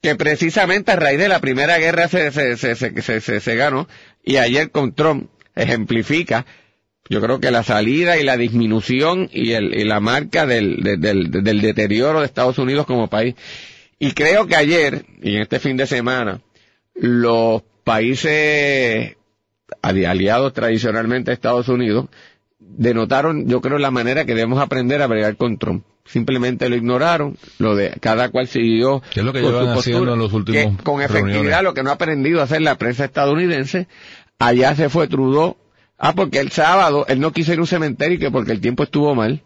que 0.01 0.15
precisamente 0.15 0.93
a 0.93 0.97
raíz 0.97 1.19
de 1.19 1.29
la 1.29 1.41
Primera 1.41 1.79
Guerra 1.79 2.07
se, 2.07 2.31
se, 2.31 3.41
se, 3.41 3.57
ganó 3.57 3.89
y 4.23 4.37
ayer 4.37 4.71
con 4.71 4.95
Trump 4.95 5.29
ejemplifica 5.57 6.47
yo 7.09 7.21
creo 7.21 7.41
que 7.41 7.51
la 7.51 7.63
salida 7.63 8.19
y 8.19 8.25
la 8.25 8.37
disminución 8.37 9.29
y, 9.33 9.53
el, 9.53 9.75
y 9.79 9.85
la 9.85 10.01
marca 10.01 10.47
del, 10.47 10.77
del, 10.83 11.31
del, 11.31 11.61
deterioro 11.61 12.21
de 12.21 12.27
Estados 12.27 12.59
Unidos 12.59 12.87
como 12.87 13.09
país. 13.09 13.35
Y 13.99 14.13
creo 14.13 14.47
que 14.47 14.57
ayer, 14.57 15.05
y 15.23 15.37
en 15.37 15.43
este 15.43 15.61
fin 15.61 15.77
de 15.77 15.87
semana, 15.87 16.41
los 16.95 17.63
países 17.85 19.17
aliados 19.83 20.53
tradicionalmente 20.53 21.31
a 21.31 21.35
Estados 21.35 21.69
Unidos 21.69 22.07
denotaron, 22.59 23.47
yo 23.49 23.61
creo, 23.61 23.79
la 23.79 23.91
manera 23.91 24.25
que 24.25 24.35
debemos 24.35 24.61
aprender 24.61 25.03
a 25.03 25.07
bregar 25.07 25.37
con 25.37 25.59
Trump. 25.59 25.85
Simplemente 26.05 26.69
lo 26.69 26.77
ignoraron, 26.77 27.37
lo 27.59 27.77
de 27.77 27.91
cada 28.01 28.31
cual 28.31 28.49
siguió 28.49 29.03
¿Qué 29.13 29.21
es 29.21 29.27
lo 29.27 29.33
que 29.33 29.41
llevan 29.41 29.69
haciendo 29.69 30.15
en 30.15 30.19
los 30.19 30.33
últimos 30.33 30.83
con 30.83 31.01
efectividad 31.01 31.63
lo 31.63 31.75
que 31.75 31.85
no 31.85 31.91
ha 31.91 31.95
aprendido 31.95 32.41
a 32.41 32.45
hacer 32.45 32.61
la 32.61 32.77
prensa 32.77 33.05
estadounidense. 33.05 33.87
Allá 34.39 34.75
se 34.75 34.89
fue 34.89 35.07
Trudeau 35.07 35.57
Ah, 36.05 36.15
porque 36.17 36.41
el 36.41 36.51
sábado 36.51 37.07
él 37.07 37.21
no 37.21 37.33
quiso 37.33 37.53
ir 37.53 37.61
a 37.61 37.63
un 37.63 37.69
cementerio 37.69 38.19
que 38.19 38.29
porque 38.29 38.51
el 38.51 38.61
tiempo 38.61 38.83
estuvo 38.83 39.15
mal. 39.15 39.41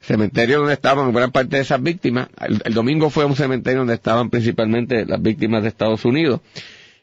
Cementerio 0.00 0.58
donde 0.58 0.72
estaban 0.72 1.12
gran 1.12 1.30
parte 1.30 1.54
de 1.54 1.62
esas 1.62 1.80
víctimas. 1.80 2.30
El, 2.64 2.74
domingo 2.74 3.10
fue 3.10 3.24
un 3.24 3.36
cementerio 3.36 3.78
donde 3.78 3.94
estaban 3.94 4.28
principalmente 4.28 5.06
las 5.06 5.22
víctimas 5.22 5.62
de 5.62 5.68
Estados 5.68 6.04
Unidos. 6.04 6.40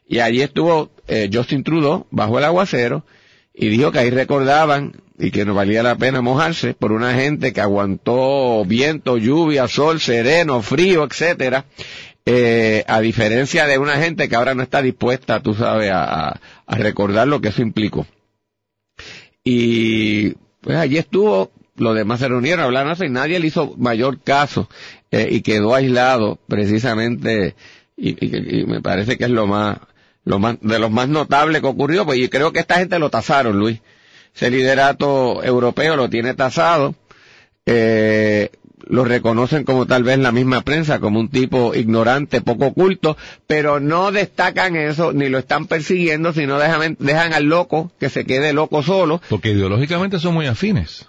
Y 0.06 0.18
allí 0.18 0.42
estuvo 0.42 0.90
eh, 1.08 1.30
Justin 1.32 1.64
Trudeau 1.64 2.06
bajo 2.10 2.36
el 2.36 2.44
aguacero 2.44 3.06
y 3.54 3.68
dijo 3.68 3.90
que 3.92 4.00
ahí 4.00 4.10
recordaban 4.10 4.92
y 5.18 5.30
que 5.30 5.46
no 5.46 5.54
valía 5.54 5.82
la 5.82 5.96
pena 5.96 6.20
mojarse 6.20 6.74
por 6.74 6.92
una 6.92 7.14
gente 7.14 7.54
que 7.54 7.62
aguantó 7.62 8.62
viento, 8.66 9.16
lluvia, 9.16 9.68
sol, 9.68 10.00
sereno, 10.00 10.60
frío, 10.60 11.04
etcétera, 11.04 11.64
eh, 12.24 12.84
a 12.86 13.00
diferencia 13.00 13.66
de 13.66 13.78
una 13.78 13.96
gente 13.96 14.28
que 14.28 14.36
ahora 14.36 14.54
no 14.54 14.62
está 14.62 14.80
dispuesta, 14.82 15.40
tú 15.40 15.54
sabes, 15.54 15.90
a, 15.92 16.40
recordar 16.68 17.28
lo 17.28 17.40
que 17.40 17.48
eso 17.48 17.62
implicó. 17.62 18.06
Y 19.44 20.30
pues 20.60 20.76
allí 20.76 20.98
estuvo, 20.98 21.50
los 21.76 21.96
demás 21.96 22.20
se 22.20 22.28
reunieron, 22.28 22.64
hablaron 22.64 22.96
y 23.04 23.10
nadie 23.10 23.40
le 23.40 23.48
hizo 23.48 23.74
mayor 23.76 24.20
caso 24.20 24.68
eh, 25.10 25.28
y 25.30 25.42
quedó 25.42 25.74
aislado 25.74 26.38
precisamente 26.46 27.56
y, 27.96 28.64
me 28.66 28.80
parece 28.80 29.16
que 29.16 29.24
es 29.24 29.30
lo 29.30 29.46
más, 29.46 29.78
lo 30.24 30.38
más, 30.38 30.56
de 30.60 30.78
los 30.78 30.90
más 30.90 31.08
notables 31.08 31.60
que 31.60 31.66
ocurrió, 31.66 32.04
pues 32.04 32.18
yo 32.18 32.30
creo 32.30 32.52
que 32.52 32.60
esta 32.60 32.78
gente 32.78 32.98
lo 32.98 33.10
tasaron, 33.10 33.58
Luis. 33.58 33.80
Ese 34.34 34.50
liderato 34.50 35.42
europeo 35.44 35.96
lo 35.96 36.08
tiene 36.08 36.34
tasado. 36.34 36.94
Eh, 37.66 38.50
lo 38.92 39.06
reconocen 39.06 39.64
como 39.64 39.86
tal 39.86 40.02
vez 40.02 40.18
la 40.18 40.32
misma 40.32 40.60
prensa, 40.60 41.00
como 41.00 41.18
un 41.18 41.30
tipo 41.30 41.74
ignorante, 41.74 42.42
poco 42.42 42.66
oculto, 42.66 43.16
pero 43.46 43.80
no 43.80 44.12
destacan 44.12 44.76
eso, 44.76 45.14
ni 45.14 45.30
lo 45.30 45.38
están 45.38 45.66
persiguiendo, 45.66 46.34
sino 46.34 46.58
dejan, 46.58 46.98
dejan 46.98 47.32
al 47.32 47.44
loco 47.44 47.90
que 47.98 48.10
se 48.10 48.26
quede 48.26 48.52
loco 48.52 48.82
solo. 48.82 49.22
Porque 49.30 49.52
ideológicamente 49.52 50.18
son 50.18 50.34
muy 50.34 50.46
afines, 50.46 51.08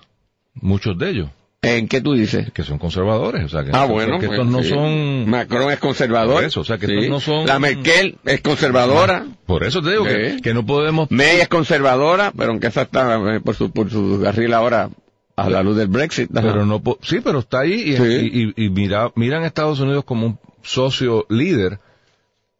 muchos 0.54 0.98
de 0.98 1.10
ellos. 1.10 1.30
¿En 1.62 1.90
qué 1.90 2.00
tú 2.00 2.14
dices? 2.14 2.54
Que 2.54 2.64
son 2.64 2.78
conservadores, 2.78 3.44
o 3.44 3.50
sea 3.50 3.66
que, 3.66 3.72
ah, 3.74 3.84
bueno, 3.84 4.18
que 4.18 4.28
estos 4.28 4.48
pues, 4.48 4.50
no 4.50 4.64
son... 4.64 5.30
Macron 5.30 5.70
es 5.70 5.80
conservador. 5.80 6.42
eso, 6.46 6.62
o 6.62 6.64
sea 6.64 6.78
que 6.78 6.86
estos 6.86 7.10
no 7.10 7.20
son... 7.20 7.46
La 7.46 7.60
Merkel 7.60 8.18
es 8.24 8.40
conservadora. 8.40 9.26
Por 9.46 9.66
eso 9.66 9.82
te 9.82 9.92
digo 9.92 10.06
que, 10.06 10.38
que, 10.42 10.54
no 10.54 10.66
podemos... 10.66 11.12
May 11.12 11.42
es 11.42 11.50
conservadora, 11.50 12.32
pero 12.38 12.52
aunque 12.52 12.68
esa 12.68 12.84
está 12.84 13.36
eh, 13.36 13.42
por 13.42 13.56
su, 13.56 13.72
por 13.72 13.90
su 13.90 14.22
carril 14.24 14.54
ahora 14.54 14.90
a 15.36 15.50
la 15.50 15.64
luz 15.64 15.78
del 15.78 15.88
Brexit. 15.88 16.30
Pero 16.32 16.66
no, 16.66 16.82
sí, 17.02 17.20
pero 17.24 17.40
está 17.40 17.62
ahí 17.62 17.96
y, 17.96 18.66
y, 18.66 18.70
mira, 18.70 19.12
miran 19.16 19.44
a 19.44 19.48
Estados 19.48 19.80
Unidos 19.80 20.04
como 20.04 20.26
un 20.28 20.40
socio 20.62 21.26
líder 21.30 21.80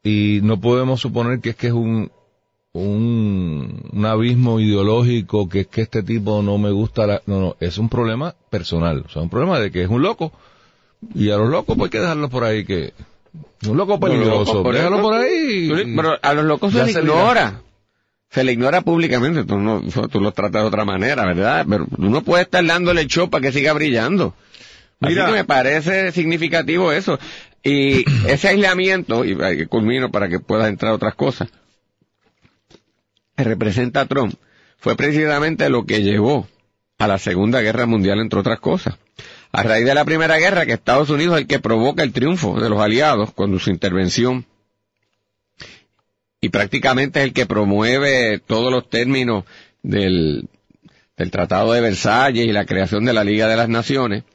y 0.04 0.40
no 0.44 0.60
podemos 0.60 1.02
suponer 1.02 1.40
que 1.40 1.52
es 1.52 1.56
que 1.56 1.68
es 1.68 1.74
un, 1.74 2.12
un, 2.74 3.90
un 3.92 4.06
abismo 4.06 4.60
ideológico, 4.60 5.48
que 5.48 5.62
es 5.62 5.68
que 5.68 5.82
este 5.82 6.04
tipo 6.04 6.42
no 6.42 6.58
me 6.58 6.72
gusta, 6.72 7.08
la, 7.08 7.22
no, 7.26 7.40
no, 7.40 7.56
es 7.60 7.78
un 7.78 7.88
problema 7.88 8.36
personal, 8.50 9.04
o 9.06 9.10
sea, 9.10 9.22
un 9.22 9.30
problema 9.30 9.60
de 9.60 9.72
que 9.72 9.84
es 9.84 9.90
un 9.90 10.02
loco 10.02 10.34
y 11.16 11.30
a 11.30 11.38
los 11.38 11.50
locos 11.50 11.78
pues 11.78 11.88
hay 11.88 11.92
que 11.92 12.00
dejarlos 12.00 12.30
por 12.30 12.44
ahí 12.44 12.66
que, 12.66 12.94
un 13.68 13.78
loco 13.78 14.00
peligroso, 14.00 14.64
déjalo 14.64 15.02
por 15.02 15.14
ahí. 15.14 15.70
Pero 15.96 16.18
a 16.22 16.34
los 16.34 16.46
locos 16.46 16.74
se 16.74 16.86
les 16.86 16.96
ignora 16.96 17.62
se 18.34 18.44
le 18.44 18.54
ignora 18.54 18.82
públicamente, 18.82 19.44
tú, 19.44 19.60
no, 19.60 19.84
tú 20.10 20.20
lo 20.20 20.32
tratas 20.32 20.64
de 20.64 20.68
otra 20.68 20.86
manera, 20.86 21.24
¿verdad? 21.24 21.66
Pero 21.70 21.86
uno 22.00 22.24
puede 22.24 22.44
estar 22.44 22.66
dándole 22.66 23.02
el 23.02 23.08
show 23.08 23.30
para 23.30 23.44
que 23.44 23.52
siga 23.52 23.74
brillando. 23.74 24.34
Mira, 25.00 25.26
Así 25.26 25.32
que 25.32 25.38
me 25.38 25.46
parece 25.46 26.12
significativo 26.12 26.92
eso. 26.92 27.20
Y 27.62 28.04
ese 28.28 28.48
aislamiento, 28.48 29.24
y 29.24 29.68
culmino 29.68 30.10
para 30.10 30.30
que 30.30 30.40
pueda 30.40 30.68
entrar 30.68 30.94
otras 30.94 31.14
cosas, 31.14 31.50
que 33.38 33.44
representa 33.44 34.08
Trump, 34.08 34.34
fue 34.80 34.96
precisamente 34.96 35.70
lo 35.70 35.86
que 35.86 36.02
llevó 36.02 36.48
a 36.98 37.06
la 37.06 37.20
Segunda 37.20 37.62
Guerra 37.62 37.86
Mundial, 37.86 38.20
entre 38.20 38.40
otras 38.40 38.60
cosas. 38.60 38.96
A 39.52 39.62
raíz 39.62 39.86
de 39.86 39.94
la 39.94 40.06
Primera 40.06 40.40
Guerra, 40.40 40.66
que 40.66 40.74
Estados 40.74 41.12
Unidos 41.12 41.36
es 41.36 41.42
el 41.42 41.48
que 41.48 41.60
provoca 41.60 42.02
el 42.02 42.14
triunfo 42.14 42.60
de 42.60 42.70
los 42.70 42.82
aliados 42.82 43.32
con 43.32 43.60
su 43.60 43.70
intervención 43.70 44.48
y 46.44 46.50
prácticamente 46.50 47.22
es 47.22 47.26
el 47.28 47.32
que 47.32 47.46
promueve 47.46 48.38
todos 48.38 48.70
los 48.70 48.90
términos 48.90 49.46
del, 49.82 50.50
Tratado 51.16 51.72
de 51.72 51.80
Versalles 51.80 52.46
y 52.46 52.52
la 52.52 52.66
creación 52.66 53.06
de 53.06 53.14
la 53.14 53.24
Liga 53.24 53.48
de 53.48 53.56
las 53.56 53.70
Naciones, 53.70 54.26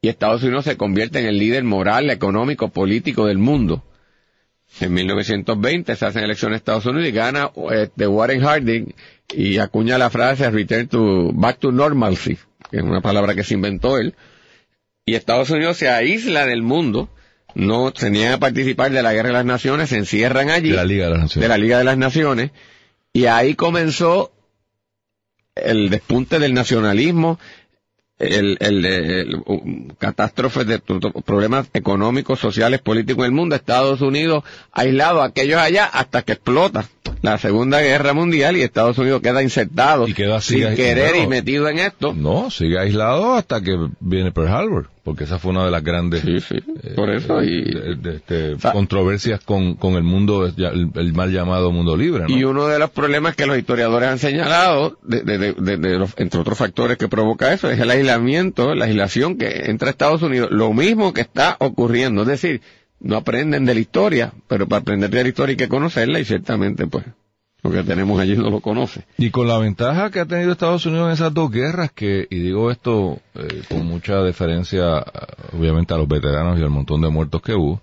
y 0.00 0.08
Estados 0.08 0.42
Unidos 0.42 0.64
se 0.64 0.78
convierte 0.78 1.18
en 1.18 1.26
el 1.26 1.38
líder 1.38 1.64
moral, 1.64 2.08
económico, 2.08 2.70
político 2.70 3.26
del 3.26 3.36
mundo. 3.36 3.84
En 4.80 4.94
1920 4.94 5.96
se 5.96 6.06
hacen 6.06 6.24
elecciones 6.24 6.54
en 6.54 6.60
Estados 6.60 6.86
Unidos 6.86 7.08
y 7.10 7.12
gana 7.12 7.50
este, 7.72 8.06
Warren 8.06 8.40
Harding 8.40 8.94
y 9.34 9.58
acuña 9.58 9.98
la 9.98 10.08
frase 10.08 10.50
return 10.50 10.88
to, 10.88 11.30
back 11.34 11.58
to 11.58 11.72
normalcy, 11.72 12.38
que 12.70 12.78
es 12.78 12.82
una 12.82 13.02
palabra 13.02 13.34
que 13.34 13.44
se 13.44 13.52
inventó 13.52 13.98
él. 13.98 14.14
Y 15.04 15.14
Estados 15.14 15.50
Unidos 15.50 15.76
se 15.76 15.90
aísla 15.90 16.46
del 16.46 16.62
mundo 16.62 17.10
no 17.54 17.92
se 17.94 18.10
niegan 18.10 18.34
a 18.34 18.38
participar 18.40 18.90
de 18.90 19.02
la 19.02 19.12
Guerra 19.12 19.28
de 19.28 19.34
las 19.34 19.44
Naciones, 19.44 19.90
se 19.90 19.96
encierran 19.96 20.50
allí. 20.50 20.70
De 20.70 20.76
la 20.76 20.84
Liga 20.84 21.04
de 21.06 21.10
las 21.10 21.20
Naciones. 21.20 21.42
De 21.42 21.48
la 21.48 21.58
Liga 21.58 21.78
de 21.78 21.84
las 21.84 21.98
Naciones. 21.98 22.50
Y 23.12 23.26
ahí 23.26 23.54
comenzó 23.54 24.32
el 25.54 25.90
despunte 25.90 26.38
del 26.38 26.54
nacionalismo, 26.54 27.38
el, 28.18 28.58
el, 28.60 28.84
el, 28.84 29.42
catástrofes 29.98 30.66
de 30.66 30.78
problemas 31.24 31.68
económicos, 31.72 32.38
sociales, 32.38 32.80
políticos 32.80 33.24
en 33.24 33.32
el 33.32 33.36
mundo, 33.36 33.56
Estados 33.56 34.02
Unidos 34.02 34.44
aislado, 34.72 35.22
aquellos 35.22 35.58
allá, 35.58 35.86
hasta 35.86 36.22
que 36.22 36.32
explota 36.32 36.86
la 37.22 37.38
Segunda 37.38 37.80
Guerra 37.80 38.12
Mundial 38.12 38.56
y 38.56 38.62
Estados 38.62 38.98
Unidos 38.98 39.22
queda 39.22 39.42
insertado 39.42 40.06
y 40.06 40.14
queda 40.14 40.40
sin 40.40 40.74
querer 40.74 41.16
y 41.16 41.26
metido 41.26 41.68
en 41.68 41.78
esto. 41.78 42.12
No, 42.14 42.50
sigue 42.50 42.78
aislado 42.78 43.34
hasta 43.34 43.62
que 43.62 43.76
viene 44.00 44.32
Pearl 44.32 44.48
Harbor, 44.48 44.90
porque 45.02 45.24
esa 45.24 45.38
fue 45.38 45.52
una 45.52 45.64
de 45.64 45.70
las 45.70 45.82
grandes 45.82 46.22
eh, 46.24 46.92
por 46.94 47.10
eso 47.10 47.42
y 47.42 47.64
este, 48.04 48.56
controversias 48.72 49.40
con, 49.40 49.74
con 49.74 49.94
el 49.94 50.02
mundo, 50.02 50.46
el, 50.46 51.12
mal 51.14 51.32
llamado 51.32 51.72
mundo 51.72 51.96
libre. 51.96 52.24
Y 52.28 52.44
uno 52.44 52.66
de 52.66 52.78
los 52.78 52.90
problemas 52.90 53.34
que 53.34 53.46
los 53.46 53.56
historiadores 53.56 54.08
han 54.08 54.18
señalado, 54.18 54.98
de, 55.02 55.22
de, 55.22 55.52
de, 55.54 56.08
entre 56.16 56.40
otros 56.40 56.58
factores 56.58 56.98
que 56.98 57.08
provoca 57.08 57.52
eso, 57.52 57.70
es 57.70 57.80
el 57.80 57.90
aislamiento, 57.90 58.74
la 58.74 58.84
aislación 58.84 59.38
que 59.38 59.70
entra 59.70 59.88
a 59.88 59.90
Estados 59.90 60.22
Unidos, 60.22 60.50
lo 60.50 60.72
mismo 60.72 61.14
que 61.14 61.22
está 61.22 61.56
ocurriendo, 61.60 62.22
es 62.22 62.28
decir, 62.28 62.60
no 63.00 63.16
aprenden 63.16 63.64
de 63.64 63.74
la 63.74 63.80
historia, 63.80 64.32
pero 64.46 64.68
para 64.68 64.82
aprender 64.82 65.08
de 65.08 65.22
la 65.22 65.28
historia 65.28 65.52
hay 65.52 65.56
que 65.56 65.68
conocerla 65.68 66.20
y 66.20 66.24
ciertamente 66.26 66.86
pues 66.86 67.06
lo 67.62 67.70
que 67.70 67.82
tenemos 67.82 68.18
allí 68.20 68.36
no 68.36 68.50
lo 68.50 68.60
conoce. 68.60 69.04
Y 69.18 69.30
con 69.30 69.48
la 69.48 69.58
ventaja 69.58 70.10
que 70.10 70.20
ha 70.20 70.26
tenido 70.26 70.52
Estados 70.52 70.86
Unidos 70.86 71.08
en 71.08 71.12
esas 71.12 71.34
dos 71.34 71.50
guerras, 71.50 71.92
que, 71.92 72.26
y 72.30 72.38
digo 72.38 72.70
esto 72.70 73.20
eh, 73.34 73.62
con 73.68 73.86
mucha 73.86 74.22
deferencia 74.22 75.04
obviamente 75.52 75.94
a 75.94 75.96
los 75.96 76.08
veteranos 76.08 76.58
y 76.58 76.62
al 76.62 76.70
montón 76.70 77.00
de 77.00 77.08
muertos 77.08 77.42
que 77.42 77.54
hubo, 77.54 77.80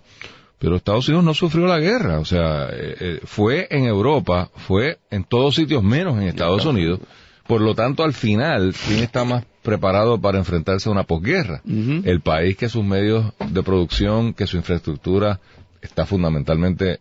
pero 0.58 0.76
Estados 0.76 1.08
Unidos 1.08 1.24
no 1.24 1.34
sufrió 1.34 1.66
la 1.66 1.78
guerra, 1.78 2.18
o 2.18 2.24
sea, 2.24 2.68
eh, 2.70 2.96
eh, 3.00 3.20
fue 3.24 3.68
en 3.70 3.84
Europa, 3.84 4.50
fue 4.56 4.98
en 5.10 5.24
todos 5.24 5.54
sitios 5.54 5.82
menos 5.82 6.16
en 6.16 6.24
Estados 6.24 6.64
Unidos, 6.64 7.00
por 7.46 7.60
lo 7.60 7.74
tanto 7.74 8.02
al 8.02 8.12
final, 8.12 8.74
¿quién 8.86 9.00
está 9.00 9.24
más 9.24 9.44
preparado 9.68 10.18
para 10.18 10.38
enfrentarse 10.38 10.88
a 10.88 10.92
una 10.92 11.02
posguerra. 11.02 11.60
El 11.66 12.22
país 12.22 12.56
que 12.56 12.70
sus 12.70 12.82
medios 12.82 13.34
de 13.50 13.62
producción, 13.62 14.32
que 14.32 14.46
su 14.46 14.56
infraestructura 14.56 15.40
está 15.82 16.06
fundamentalmente 16.06 17.00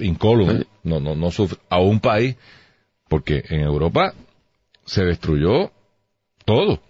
incólume, 0.00 0.64
no, 0.82 1.00
no, 1.00 1.14
no 1.14 1.30
sufre, 1.30 1.58
a 1.68 1.78
un 1.80 2.00
país, 2.00 2.36
porque 3.08 3.44
en 3.48 3.60
Europa 3.60 4.14
se 4.84 5.04
destruyó 5.04 5.70
todo. 6.44 6.80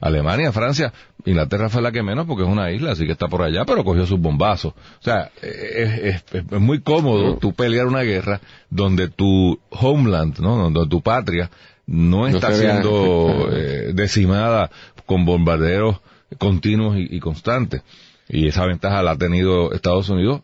Alemania, 0.00 0.52
Francia, 0.52 0.92
Inglaterra 1.24 1.70
fue 1.70 1.80
la 1.80 1.90
que 1.90 2.02
menos 2.02 2.26
porque 2.26 2.42
es 2.42 2.48
una 2.48 2.70
isla, 2.70 2.92
así 2.92 3.06
que 3.06 3.12
está 3.12 3.28
por 3.28 3.42
allá, 3.42 3.64
pero 3.64 3.84
cogió 3.84 4.04
sus 4.04 4.20
bombazos. 4.20 4.74
O 4.74 5.02
sea, 5.02 5.30
es, 5.40 6.22
es, 6.32 6.50
muy 6.60 6.80
cómodo 6.80 7.36
tú 7.38 7.54
pelear 7.54 7.86
una 7.86 8.02
guerra 8.02 8.40
donde 8.68 9.08
tu 9.08 9.58
homeland, 9.70 10.38
¿no? 10.40 10.56
Donde 10.56 10.86
tu 10.86 11.00
patria 11.00 11.50
no 11.86 12.26
está 12.26 12.52
siendo 12.52 13.48
eh, 13.52 13.92
decimada 13.94 14.70
con 15.06 15.24
bombarderos 15.24 16.00
continuos 16.38 16.96
y, 16.98 17.20
constantes. 17.20 17.82
Y 18.28 18.48
esa 18.48 18.66
ventaja 18.66 19.02
la 19.02 19.12
ha 19.12 19.18
tenido 19.18 19.72
Estados 19.72 20.08
Unidos, 20.08 20.42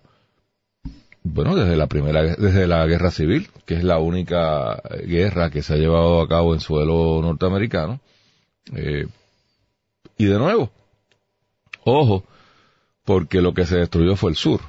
bueno, 1.32 1.54
desde 1.54 1.76
la 1.76 1.86
primera, 1.86 2.22
desde 2.22 2.66
la 2.66 2.86
guerra 2.86 3.10
civil, 3.10 3.48
que 3.66 3.74
es 3.74 3.84
la 3.84 3.98
única 3.98 4.82
guerra 5.06 5.50
que 5.50 5.62
se 5.62 5.74
ha 5.74 5.76
llevado 5.76 6.20
a 6.20 6.28
cabo 6.28 6.54
en 6.54 6.60
suelo 6.60 7.20
norteamericano. 7.22 8.00
Eh, 8.74 9.06
y 10.16 10.24
de 10.24 10.38
nuevo, 10.38 10.70
ojo, 11.84 12.24
porque 13.04 13.40
lo 13.40 13.54
que 13.54 13.66
se 13.66 13.78
destruyó 13.78 14.16
fue 14.16 14.30
el 14.30 14.36
sur. 14.36 14.60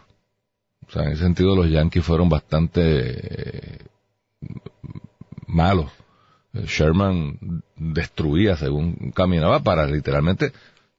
O 0.87 0.91
sea, 0.91 1.03
en 1.03 1.13
ese 1.13 1.23
sentido 1.23 1.55
los 1.55 1.69
yanquis 1.69 2.03
fueron 2.03 2.29
bastante 2.29 2.81
eh, 2.81 3.77
malos 5.47 5.91
Sherman 6.53 7.63
destruía 7.75 8.55
según 8.55 9.11
caminaba 9.11 9.61
para 9.61 9.85
literalmente 9.85 10.51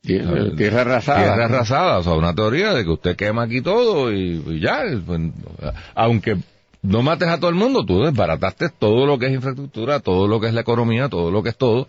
tierra, 0.02 0.80
arrasada. 0.80 1.22
Tierra 1.22 1.44
arrasada, 1.44 1.98
o 1.98 2.02
sea, 2.02 2.12
una 2.14 2.34
teoría 2.34 2.72
de 2.72 2.84
que 2.84 2.90
usted 2.90 3.16
quema 3.16 3.42
aquí 3.42 3.60
todo 3.60 4.12
y, 4.12 4.60
ya, 4.60 4.82
pues, 5.06 5.20
aunque 5.94 6.36
no 6.82 7.02
mates 7.02 7.28
a 7.28 7.38
todo 7.38 7.50
el 7.50 7.56
mundo, 7.56 7.84
tú 7.84 8.02
desbarataste 8.02 8.70
todo 8.70 9.06
lo 9.06 9.18
que 9.18 9.26
es 9.26 9.32
infraestructura, 9.32 10.00
todo 10.00 10.26
lo 10.26 10.40
que 10.40 10.48
es 10.48 10.54
la 10.54 10.62
economía, 10.62 11.08
todo 11.08 11.30
lo 11.30 11.42
que 11.42 11.50
es 11.50 11.56
todo, 11.56 11.86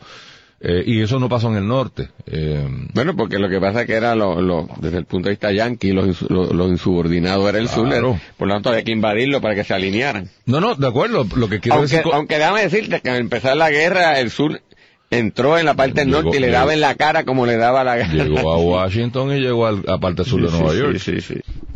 eh, 0.63 0.83
y 0.85 1.01
eso 1.01 1.19
no 1.19 1.27
pasó 1.27 1.49
en 1.49 1.55
el 1.55 1.67
norte. 1.67 2.09
Eh, 2.27 2.67
bueno, 2.93 3.15
porque 3.15 3.39
lo 3.39 3.49
que 3.49 3.59
pasa 3.59 3.81
es 3.81 3.87
que 3.87 3.93
era 3.93 4.13
lo, 4.13 4.41
lo, 4.41 4.69
desde 4.79 4.99
el 4.99 5.05
punto 5.05 5.27
de 5.27 5.31
vista 5.31 5.51
yanqui, 5.51 5.91
los, 5.91 6.21
lo, 6.29 6.67
insubordinados 6.67 7.49
era 7.49 7.57
el 7.57 7.67
sur, 7.67 7.89
por 8.37 8.47
lo 8.47 8.53
tanto 8.53 8.69
había 8.69 8.83
que 8.83 8.91
invadirlo 8.91 9.41
para 9.41 9.55
que 9.55 9.63
se 9.63 9.73
alinearan. 9.73 10.29
No, 10.45 10.59
no, 10.59 10.75
de 10.75 10.87
acuerdo, 10.87 11.25
lo 11.35 11.49
que 11.49 11.59
quiero 11.59 11.77
aunque, 11.77 11.95
decir... 11.95 12.11
Aunque 12.13 12.37
déjame 12.37 12.61
decirte 12.61 13.01
que 13.01 13.09
al 13.09 13.21
empezar 13.21 13.57
la 13.57 13.71
guerra, 13.71 14.19
el 14.19 14.29
sur 14.29 14.61
entró 15.11 15.57
en 15.59 15.65
la 15.65 15.75
parte 15.75 16.01
del 16.01 16.09
norte 16.09 16.37
y 16.37 16.39
le 16.39 16.49
daba 16.49 16.73
en 16.73 16.81
la 16.81 16.95
cara 16.95 17.25
como 17.25 17.45
le 17.45 17.57
daba 17.57 17.83
la 17.83 17.97
guerra. 17.97 18.23
Llegó 18.23 18.53
a 18.53 18.57
Washington 18.83 19.35
y 19.35 19.39
llegó 19.39 19.67
a 19.67 19.73
la 19.73 19.99
parte 19.99 20.23
sur 20.23 20.41
de 20.41 20.49
Nueva 20.49 20.73
York. 20.73 20.97
Sí, 20.97 21.21
sí, 21.21 21.35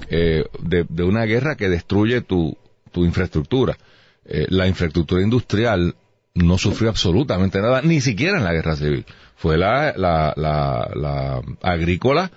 eh, 0.10 0.46
de, 0.62 0.86
de, 0.88 1.04
una 1.04 1.25
guerra 1.25 1.56
que 1.56 1.70
destruye 1.70 2.22
tu, 2.22 2.58
tu 2.92 3.06
infraestructura. 3.06 3.77
Eh, 4.25 4.48
la 4.50 4.68
infraestructura 4.68 5.22
industrial 5.22 5.96
no 6.34 6.58
sufrió 6.58 6.89
absolutamente 6.89 7.62
nada, 7.62 7.82
ni 7.82 8.01
siquiera 8.01 8.38
en 8.38 8.44
la 8.44 8.54
guerra 8.54 8.75
civil. 8.75 9.06
Fue 9.36 9.58
la, 9.58 9.94
la, 9.96 10.34
la, 10.36 11.42
agrícola 11.62 12.32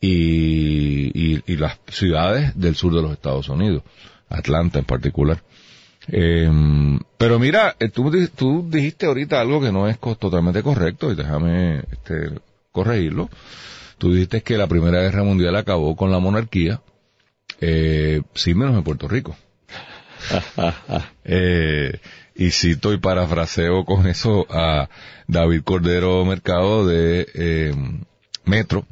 y, 0.00 1.42
y, 1.46 1.56
las 1.56 1.78
ciudades 1.88 2.58
del 2.58 2.74
sur 2.74 2.94
de 2.94 3.02
los 3.02 3.12
Estados 3.12 3.48
Unidos, 3.48 3.82
Atlanta 4.28 4.80
en 4.80 4.84
particular. 4.84 5.42
Em, 6.08 6.98
pero 7.16 7.38
mira, 7.38 7.76
eh, 7.78 7.88
tú, 7.88 8.10
tú 8.34 8.68
dijiste 8.68 9.06
ahorita 9.06 9.40
algo 9.40 9.60
que 9.60 9.72
no 9.72 9.88
es 9.88 9.98
totalmente 9.98 10.62
correcto 10.62 11.12
y 11.12 11.14
déjame 11.14 11.84
este, 11.92 12.40
corregirlo. 12.72 13.28
Tú 13.98 14.12
dijiste 14.12 14.42
que 14.42 14.58
la 14.58 14.66
Primera 14.66 15.00
Guerra 15.00 15.22
Mundial 15.22 15.54
acabó 15.54 15.94
con 15.94 16.10
la 16.10 16.18
monarquía, 16.18 16.80
eh, 17.60 18.22
sí 18.34 18.54
menos 18.54 18.76
en 18.76 18.82
Puerto 18.82 19.06
Rico. 19.06 19.36
eh, 21.24 22.00
y 22.34 22.50
cito 22.50 22.92
y 22.92 22.98
parafraseo 22.98 23.84
con 23.84 24.06
eso 24.06 24.46
a 24.50 24.88
David 25.26 25.62
Cordero 25.62 26.24
Mercado 26.24 26.86
de 26.86 27.28
eh, 27.34 27.74
Metro. 28.44 28.84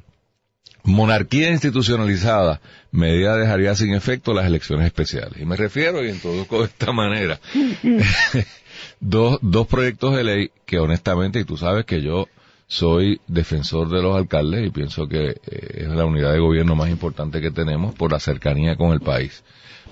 Monarquía 0.85 1.51
institucionalizada, 1.51 2.61
medida 2.91 3.37
dejaría 3.37 3.75
sin 3.75 3.95
efecto 3.95 4.33
las 4.33 4.47
elecciones 4.47 4.87
especiales. 4.87 5.41
Y 5.41 5.45
me 5.45 5.57
refiero, 5.57 6.05
y 6.05 6.09
introduzco 6.09 6.61
de 6.61 6.67
esta 6.67 6.93
manera, 6.93 7.41
dos, 9.01 9.39
dos 9.43 9.67
proyectos 9.67 10.17
de 10.17 10.25
ley 10.25 10.51
que 10.67 10.79
honestamente, 10.79 11.41
y 11.41 11.45
tú 11.45 11.57
sabes 11.57 11.85
que 11.85 12.03
yo 12.03 12.29
soy 12.67 13.21
defensor 13.27 13.89
de 13.89 14.01
los 14.01 14.17
alcaldes 14.17 14.65
y 14.65 14.71
pienso 14.71 15.09
que 15.09 15.31
eh, 15.31 15.85
es 15.85 15.89
la 15.89 16.05
unidad 16.05 16.33
de 16.33 16.39
gobierno 16.39 16.77
más 16.77 16.89
importante 16.89 17.41
que 17.41 17.51
tenemos 17.51 17.95
por 17.97 18.13
la 18.13 18.21
cercanía 18.21 18.77
con 18.77 18.93
el 18.93 19.01
país. 19.01 19.43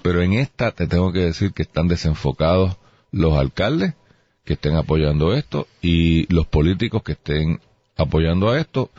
Pero 0.02 0.22
en 0.22 0.34
esta 0.34 0.70
te 0.70 0.86
tengo 0.86 1.12
que 1.12 1.20
decir 1.20 1.52
que 1.52 1.62
están 1.62 1.88
desenfocados 1.88 2.76
los 3.10 3.36
alcaldes 3.36 3.94
que 4.44 4.54
estén 4.54 4.76
apoyando 4.76 5.34
esto 5.34 5.66
y 5.82 6.32
los 6.32 6.46
políticos 6.46 7.02
que 7.02 7.12
estén 7.12 7.60
apoyando 7.96 8.48
a 8.48 8.58
esto. 8.58 8.90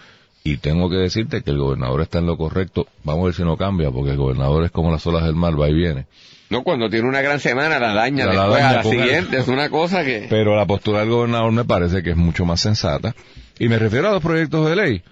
Y 0.43 0.57
tengo 0.57 0.89
que 0.89 0.95
decirte 0.95 1.41
que 1.43 1.51
el 1.51 1.57
gobernador 1.57 2.01
está 2.01 2.19
en 2.19 2.25
lo 2.25 2.37
correcto. 2.37 2.87
Vamos 3.03 3.23
a 3.23 3.25
ver 3.25 3.33
si 3.35 3.43
no 3.43 3.57
cambia, 3.57 3.91
porque 3.91 4.11
el 4.11 4.17
gobernador 4.17 4.63
es 4.63 4.71
como 4.71 4.91
las 4.91 5.05
olas 5.05 5.25
del 5.25 5.35
mar, 5.35 5.59
va 5.59 5.69
y 5.69 5.73
viene. 5.73 6.05
No, 6.49 6.63
cuando 6.63 6.89
tiene 6.89 7.07
una 7.07 7.21
gran 7.21 7.39
semana 7.39 7.77
la 7.77 7.93
daña 7.93 8.25
La 8.25 8.31
después 8.31 8.51
daña, 8.63 8.69
a 8.69 8.73
la 8.73 8.83
siguiente, 8.83 9.37
es 9.37 9.47
una 9.47 9.69
cosa 9.69 10.03
que... 10.03 10.25
Pero 10.29 10.55
la 10.55 10.65
postura 10.65 11.01
del 11.01 11.09
gobernador 11.09 11.51
me 11.51 11.65
parece 11.65 12.01
que 12.01 12.11
es 12.11 12.17
mucho 12.17 12.45
más 12.45 12.61
sensata. 12.61 13.13
Y 13.59 13.67
me 13.67 13.77
refiero 13.77 14.07
a 14.07 14.11
dos 14.11 14.23
proyectos 14.23 14.67
de 14.69 14.75
ley. 14.75 15.03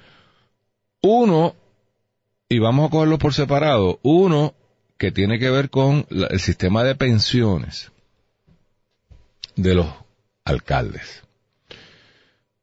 Uno, 1.02 1.56
y 2.50 2.58
vamos 2.60 2.88
a 2.88 2.90
cogerlos 2.90 3.20
por 3.20 3.34
separado, 3.34 4.00
uno 4.02 4.56
que 4.98 5.12
tiene 5.12 5.38
que 5.38 5.52
ver 5.52 5.70
con 5.70 6.06
la- 6.10 6.28
el 6.28 6.40
sistema 6.40 6.84
de 6.84 6.96
pensiones 6.96 7.92
de 9.56 9.76
los 9.76 9.88
alcaldes. 10.44 11.24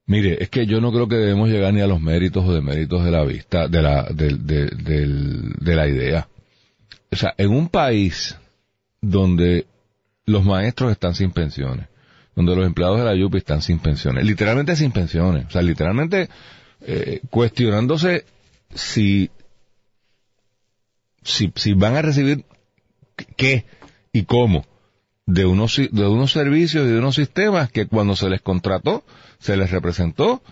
Mire, 0.06 0.42
es 0.42 0.50
que 0.50 0.66
yo 0.66 0.80
no 0.80 0.92
creo 0.92 1.08
que 1.08 1.16
debemos 1.16 1.48
llegar 1.48 1.72
ni 1.72 1.80
a 1.80 1.86
los 1.86 2.00
méritos 2.00 2.44
o 2.44 2.52
deméritos 2.52 3.04
de 3.04 3.10
la 3.10 3.24
vista, 3.24 3.68
de 3.68 3.80
la, 3.82 4.02
del- 4.04 4.46
de, 4.46 4.66
del- 4.66 5.52
de 5.58 5.76
la 5.76 5.88
idea. 5.88 6.28
O 7.10 7.16
sea, 7.16 7.34
en 7.38 7.50
un 7.50 7.68
país 7.68 8.36
donde 9.00 9.66
los 10.26 10.44
maestros 10.44 10.92
están 10.92 11.14
sin 11.14 11.30
pensiones, 11.30 11.86
donde 12.34 12.54
los 12.56 12.66
empleados 12.66 12.98
de 12.98 13.04
la 13.04 13.14
YUPI 13.14 13.38
están 13.38 13.62
sin 13.62 13.78
pensiones, 13.78 14.24
literalmente 14.26 14.76
sin 14.76 14.90
pensiones, 14.92 15.46
o 15.46 15.50
sea, 15.50 15.62
literalmente 15.62 16.28
eh, 16.82 17.20
cuestionándose 17.30 18.24
si, 18.74 19.30
si, 21.22 21.52
si 21.54 21.72
van 21.74 21.96
a 21.96 22.02
recibir 22.02 22.44
qué 23.36 23.64
y 24.12 24.24
cómo 24.24 24.66
de 25.26 25.46
unos, 25.46 25.76
de 25.76 26.06
unos 26.06 26.32
servicios 26.32 26.86
y 26.86 26.90
de 26.90 26.98
unos 26.98 27.14
sistemas 27.14 27.70
que 27.70 27.86
cuando 27.86 28.16
se 28.16 28.28
les 28.28 28.40
contrató, 28.40 29.04
se 29.38 29.56
les 29.56 29.70
representó 29.70 30.42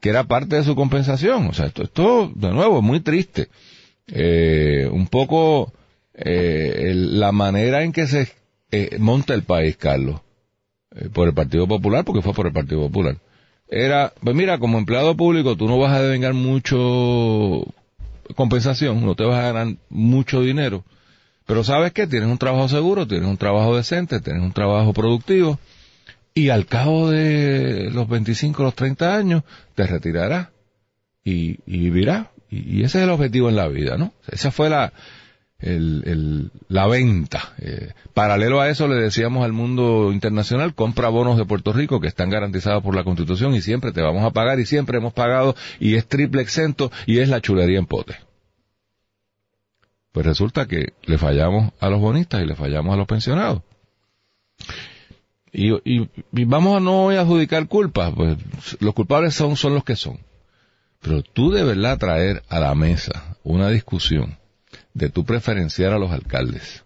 que 0.00 0.08
era 0.08 0.24
parte 0.24 0.56
de 0.56 0.64
su 0.64 0.74
compensación. 0.74 1.46
O 1.46 1.52
sea, 1.52 1.66
esto, 1.66 1.84
esto 1.84 2.32
de 2.34 2.50
nuevo, 2.50 2.78
es 2.78 2.84
muy 2.84 3.00
triste. 3.00 3.48
Eh, 4.08 4.88
un 4.90 5.06
poco 5.06 5.72
eh, 6.14 6.92
la 6.94 7.32
manera 7.32 7.82
en 7.84 7.92
que 7.92 8.06
se 8.06 8.28
eh, 8.70 8.96
monta 8.98 9.34
el 9.34 9.44
país, 9.44 9.76
Carlos, 9.76 10.20
eh, 10.94 11.08
por 11.12 11.28
el 11.28 11.34
Partido 11.34 11.66
Popular, 11.66 12.04
porque 12.04 12.22
fue 12.22 12.34
por 12.34 12.46
el 12.46 12.52
Partido 12.52 12.80
Popular, 12.80 13.16
era, 13.68 14.12
pues 14.22 14.36
mira, 14.36 14.58
como 14.58 14.78
empleado 14.78 15.16
público 15.16 15.56
tú 15.56 15.66
no 15.66 15.78
vas 15.78 15.92
a 15.92 16.02
devengar 16.02 16.34
mucho 16.34 17.64
compensación, 18.34 19.04
no 19.04 19.14
te 19.14 19.24
vas 19.24 19.38
a 19.38 19.52
ganar 19.52 19.76
mucho 19.88 20.42
dinero, 20.42 20.84
pero 21.52 21.64
sabes 21.64 21.92
que 21.92 22.06
tienes 22.06 22.30
un 22.30 22.38
trabajo 22.38 22.66
seguro, 22.66 23.06
tienes 23.06 23.28
un 23.28 23.36
trabajo 23.36 23.76
decente, 23.76 24.20
tienes 24.20 24.42
un 24.42 24.54
trabajo 24.54 24.94
productivo, 24.94 25.58
y 26.32 26.48
al 26.48 26.64
cabo 26.64 27.10
de 27.10 27.90
los 27.92 28.08
25, 28.08 28.62
los 28.62 28.74
30 28.74 29.14
años, 29.14 29.42
te 29.74 29.86
retirarás 29.86 30.48
y, 31.22 31.58
vivirás. 31.66 32.28
Y, 32.48 32.82
ese 32.84 33.00
es 33.00 33.04
el 33.04 33.10
objetivo 33.10 33.50
en 33.50 33.56
la 33.56 33.68
vida, 33.68 33.98
¿no? 33.98 34.14
Esa 34.28 34.50
fue 34.50 34.70
la, 34.70 34.94
el- 35.58 36.50
la 36.68 36.86
venta. 36.86 37.52
Eh, 37.58 37.90
paralelo 38.14 38.62
a 38.62 38.70
eso 38.70 38.88
le 38.88 38.94
decíamos 38.94 39.44
al 39.44 39.52
mundo 39.52 40.10
internacional, 40.10 40.74
compra 40.74 41.10
bonos 41.10 41.36
de 41.36 41.44
Puerto 41.44 41.74
Rico 41.74 42.00
que 42.00 42.08
están 42.08 42.30
garantizados 42.30 42.82
por 42.82 42.96
la 42.96 43.04
Constitución 43.04 43.54
y 43.54 43.60
siempre 43.60 43.92
te 43.92 44.00
vamos 44.00 44.24
a 44.24 44.30
pagar 44.30 44.58
y 44.58 44.64
siempre 44.64 44.96
hemos 44.96 45.12
pagado 45.12 45.54
y 45.78 45.96
es 45.96 46.06
triple 46.06 46.40
exento 46.40 46.90
y 47.04 47.18
es 47.18 47.28
la 47.28 47.42
chulería 47.42 47.78
en 47.78 47.84
pote. 47.84 48.16
Pues 50.12 50.26
resulta 50.26 50.66
que 50.68 50.92
le 51.04 51.18
fallamos 51.18 51.72
a 51.80 51.88
los 51.88 52.00
bonistas 52.00 52.42
y 52.42 52.46
le 52.46 52.54
fallamos 52.54 52.92
a 52.92 52.96
los 52.96 53.06
pensionados. 53.06 53.62
Y, 55.52 56.08
vamos 56.46 56.76
a 56.76 56.80
no 56.80 57.10
adjudicar 57.10 57.66
culpas, 57.68 58.12
pues 58.14 58.38
los 58.80 58.94
culpables 58.94 59.34
son, 59.34 59.56
son 59.56 59.74
los 59.74 59.84
que 59.84 59.96
son. 59.96 60.18
Pero 61.00 61.22
tú 61.22 61.50
de 61.50 61.64
verdad 61.64 61.98
traer 61.98 62.42
a 62.48 62.60
la 62.60 62.74
mesa 62.74 63.36
una 63.42 63.68
discusión 63.68 64.38
de 64.94 65.10
tú 65.10 65.24
preferenciar 65.24 65.92
a 65.92 65.98
los 65.98 66.10
alcaldes 66.10 66.84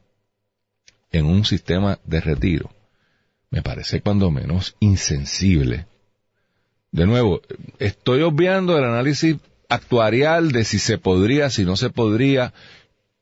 en 1.13 1.27
un 1.27 1.45
sistema 1.45 1.99
de 2.05 2.21
retiro, 2.21 2.71
me 3.51 3.63
parece 3.63 4.01
cuando 4.01 4.31
menos 4.31 4.77
insensible. 4.81 5.87
De 6.91 7.07
nuevo, 7.07 7.43
estoy 7.79 8.23
obviando 8.23 8.77
el 8.77 8.85
análisis 8.85 9.37
actuarial 9.69 10.51
de 10.51 10.65
si 10.65 10.79
se 10.79 10.99
podría, 10.99 11.51
si 11.51 11.65
no 11.65 11.77
se 11.77 11.91
podría, 11.91 12.53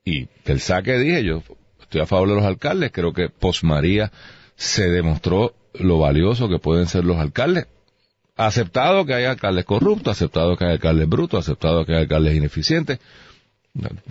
y 0.05 0.29
del 0.45 0.61
saque 0.61 0.99
dije 0.99 1.25
yo, 1.25 1.43
estoy 1.81 2.03
a 2.03 2.07
favor 2.07 2.29
de 2.29 2.35
los 2.35 2.45
alcaldes, 2.45 2.93
creo 2.93 3.13
que 3.13 3.31
post 3.31 3.65
María 3.65 4.13
se 4.55 4.91
demostró 4.91 5.55
lo 5.73 5.99
valioso 5.99 6.49
que 6.49 6.59
pueden 6.59 6.87
ser 6.87 7.05
los 7.05 7.17
alcaldes. 7.17 7.67
Aceptado 8.37 9.07
que 9.07 9.15
hay 9.15 9.25
alcaldes 9.25 9.65
corruptos, 9.65 10.13
aceptado 10.13 10.57
que 10.57 10.65
hay 10.65 10.73
alcaldes 10.73 11.09
brutos, 11.09 11.41
aceptado 11.41 11.87
que 11.87 11.95
hay 11.95 12.03
alcaldes 12.03 12.37
ineficientes, 12.37 12.99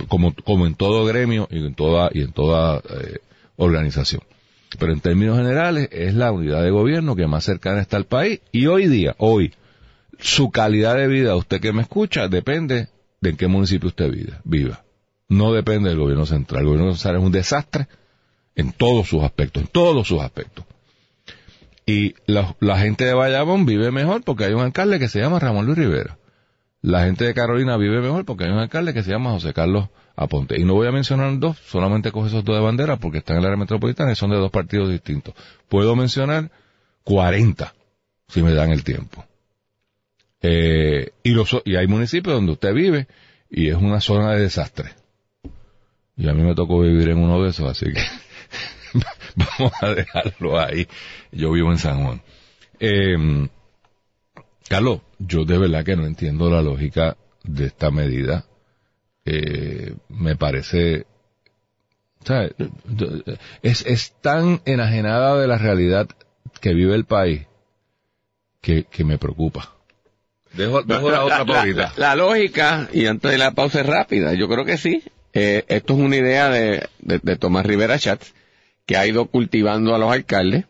como, 0.08 0.34
como 0.34 0.65
en 0.65 0.75
todo 0.75 1.06
gremio 1.06 1.47
y 1.51 1.60
en 1.60 1.75
toda, 1.75 2.10
y 2.13 2.21
en 2.21 2.32
toda 2.32 2.77
eh, 2.77 3.19
organización. 3.58 4.23
Pero 4.79 4.93
en 4.93 5.01
términos 5.01 5.38
generales 5.38 5.89
es 5.91 6.15
la 6.15 6.32
unidad 6.32 6.63
de 6.63 6.71
gobierno 6.71 7.15
que 7.15 7.27
más 7.27 7.43
cercana 7.43 7.82
está 7.82 7.97
al 7.97 8.06
país 8.06 8.41
y 8.51 8.65
hoy 8.65 8.88
día, 8.88 9.13
hoy, 9.19 9.53
su 10.19 10.49
calidad 10.49 10.95
de 10.95 11.08
vida, 11.08 11.36
usted 11.36 11.62
que 11.62 11.73
me 11.73 11.84
escucha, 11.84 12.27
depende 12.29 12.88
de 13.21 13.29
en 13.29 13.38
qué 13.38 13.47
municipio 13.47 13.89
usted 13.89 14.12
viva. 14.43 14.83
No 15.34 15.52
depende 15.52 15.89
del 15.89 16.00
gobierno 16.00 16.26
central. 16.26 16.62
El 16.62 16.67
gobierno 16.67 16.93
central 16.93 17.17
es 17.17 17.24
un 17.24 17.32
desastre 17.32 17.88
en 18.56 18.72
todos 18.72 19.08
sus 19.08 19.24
aspectos, 19.24 19.63
en 19.63 19.69
todos 19.69 20.08
sus 20.08 20.22
aspectos. 20.22 20.65
Y 21.86 22.15
la, 22.28 22.56
la 22.60 22.78
gente 22.80 23.04
de 23.04 23.13
Bayamón 23.13 23.65
vive 23.65 23.91
mejor 23.91 24.24
porque 24.24 24.46
hay 24.46 24.54
un 24.54 24.62
alcalde 24.62 25.00
que 25.00 25.10
se 25.10 25.19
llama 25.19 25.39
Ramón 25.39 25.65
Luis 25.65 25.78
Rivera. 25.78 26.17
La 26.82 27.06
gente 27.06 27.26
de 27.26 27.34
Carolina 27.34 27.78
vive 27.78 28.00
mejor 28.00 28.26
porque 28.26 28.43
hay 28.43 28.52
un 28.52 28.60
alcalde 28.60 28.93
que 28.93 29.04
se 29.04 29.12
llama 29.12 29.32
José 29.32 29.54
Carlos 29.54 29.89
Aponte. 30.15 30.60
Y 30.60 30.65
no 30.65 30.76
voy 30.76 30.88
a 30.88 30.91
mencionar 30.91 31.39
dos, 31.39 31.58
solamente 31.58 32.12
coge 32.12 32.28
esos 32.28 32.43
dos 32.43 32.56
de 32.56 32.62
bandera 32.62 32.98
porque 32.98 33.17
están 33.17 33.38
en 33.38 33.41
el 33.41 33.48
área 33.48 33.58
metropolitana 33.58 34.12
y 34.12 34.15
son 34.15 34.30
de 34.30 34.38
dos 34.38 34.52
partidos 34.52 34.89
distintos. 34.89 35.34
Puedo 35.67 35.96
mencionar 35.96 36.52
40, 37.04 37.74
si 38.28 38.43
me 38.43 38.54
dan 38.54 38.72
el 38.72 38.84
tiempo. 38.84 39.26
Eh, 40.41 41.12
y, 41.24 41.32
los, 41.32 41.56
y 41.65 41.76
hay 41.76 41.88
municipios 41.88 42.36
donde 42.36 42.52
usted 42.52 42.74
vive 42.74 43.08
y 43.50 43.69
es 43.69 43.76
una 43.76 44.00
zona 44.00 44.32
de 44.32 44.41
desastre. 44.41 44.91
Y 46.15 46.30
a 46.30 46.34
mí 46.34 46.43
me 46.43 46.56
tocó 46.56 46.80
vivir 46.80 47.10
en 47.10 47.17
uno 47.17 47.41
de 47.41 47.49
esos, 47.49 47.69
así 47.69 47.91
que 47.91 48.02
vamos 49.36 49.73
a 49.82 49.89
dejarlo 49.89 50.60
ahí. 50.60 50.88
Yo 51.32 51.52
vivo 51.52 51.71
en 51.71 51.78
San 51.78 52.04
Juan. 52.04 52.21
Eh, 52.80 53.47
Carlos, 54.67 55.02
yo 55.19 55.45
de 55.45 55.58
verdad 55.58 55.84
que 55.84 55.95
no 55.95 56.06
entiendo 56.06 56.49
la 56.49 56.62
lógica 56.62 57.17
de 57.43 57.65
esta 57.65 57.91
medida. 57.91 58.45
Eh, 59.26 59.95
me 60.10 60.36
parece, 60.36 61.06
¿sabes? 62.23 62.54
Es, 63.62 63.86
es 63.86 64.13
tan 64.21 64.62
enajenada 64.65 65.39
de 65.39 65.47
la 65.47 65.58
realidad 65.58 66.08
que 66.60 66.73
vive 66.73 66.95
el 66.95 67.06
país 67.06 67.47
que, 68.62 68.86
que 68.86 69.04
me 69.04 69.17
preocupa. 69.17 69.73
Dejo, 70.54 70.84
dejo 70.84 71.10
la 71.10 71.26
otra 71.26 71.60
ahorita. 71.60 71.93
la 71.97 72.15
lógica, 72.15 72.88
y 72.93 73.08
antes 73.08 73.32
de 73.32 73.38
la 73.38 73.52
pausa 73.52 73.82
es 73.82 73.86
rápida, 73.88 74.34
yo 74.34 74.47
creo 74.47 74.65
que 74.65 74.78
sí. 74.78 75.04
Eh, 75.34 75.65
esto 75.67 75.93
es 75.93 76.00
una 76.00 76.15
idea 76.15 76.50
de, 76.50 76.88
Tomás 77.39 77.65
Rivera 77.65 77.98
Schatz, 77.98 78.34
que 78.86 78.98
ha 78.98 79.08
ido 79.08 79.26
cultivando 79.26 79.96
a 79.96 79.98
los 79.98 80.12
alcaldes. 80.12 80.65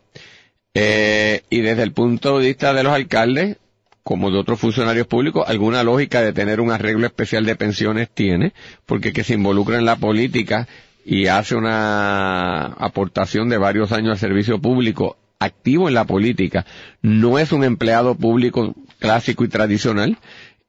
Eh, 0.74 1.42
y 1.50 1.62
desde 1.62 1.84
el 1.84 1.92
punto 1.92 2.40
de 2.40 2.48
vista 2.48 2.74
de 2.74 2.84
los 2.84 2.94
alcaldes, 2.94 3.58
como 4.04 4.32
de 4.32 4.40
otros 4.40 4.60
funcionarios 4.60 5.08
públicos, 5.08 5.46
alguna 5.48 5.84
lógica 5.84 6.22
de 6.22 6.34
tener 6.34 6.60
un 6.60 6.72
arreglo 6.72 7.06
especial 7.06 7.46
de 7.46 7.56
pensiones 7.56 8.10
tiene, 8.10 8.54
porque 8.86 9.14
que 9.14 9.24
se 9.24 9.36
involucra 9.36 9.78
en 9.78 9.86
la 9.86 9.98
política 9.98 10.68
y 11.06 11.28
hace 11.28 11.56
una 11.56 12.66
aportación 12.66 13.50
de 13.50 13.58
varios 13.58 13.92
años 13.92 14.12
al 14.12 14.18
servicio 14.18 14.60
público 14.60 15.18
activo 15.40 15.88
en 15.88 15.94
la 15.94 16.06
política, 16.06 16.66
no 17.02 17.38
es 17.38 17.52
un 17.52 17.64
empleado 17.64 18.16
público 18.16 18.74
clásico 19.00 19.44
y 19.44 19.50
tradicional, 19.50 20.18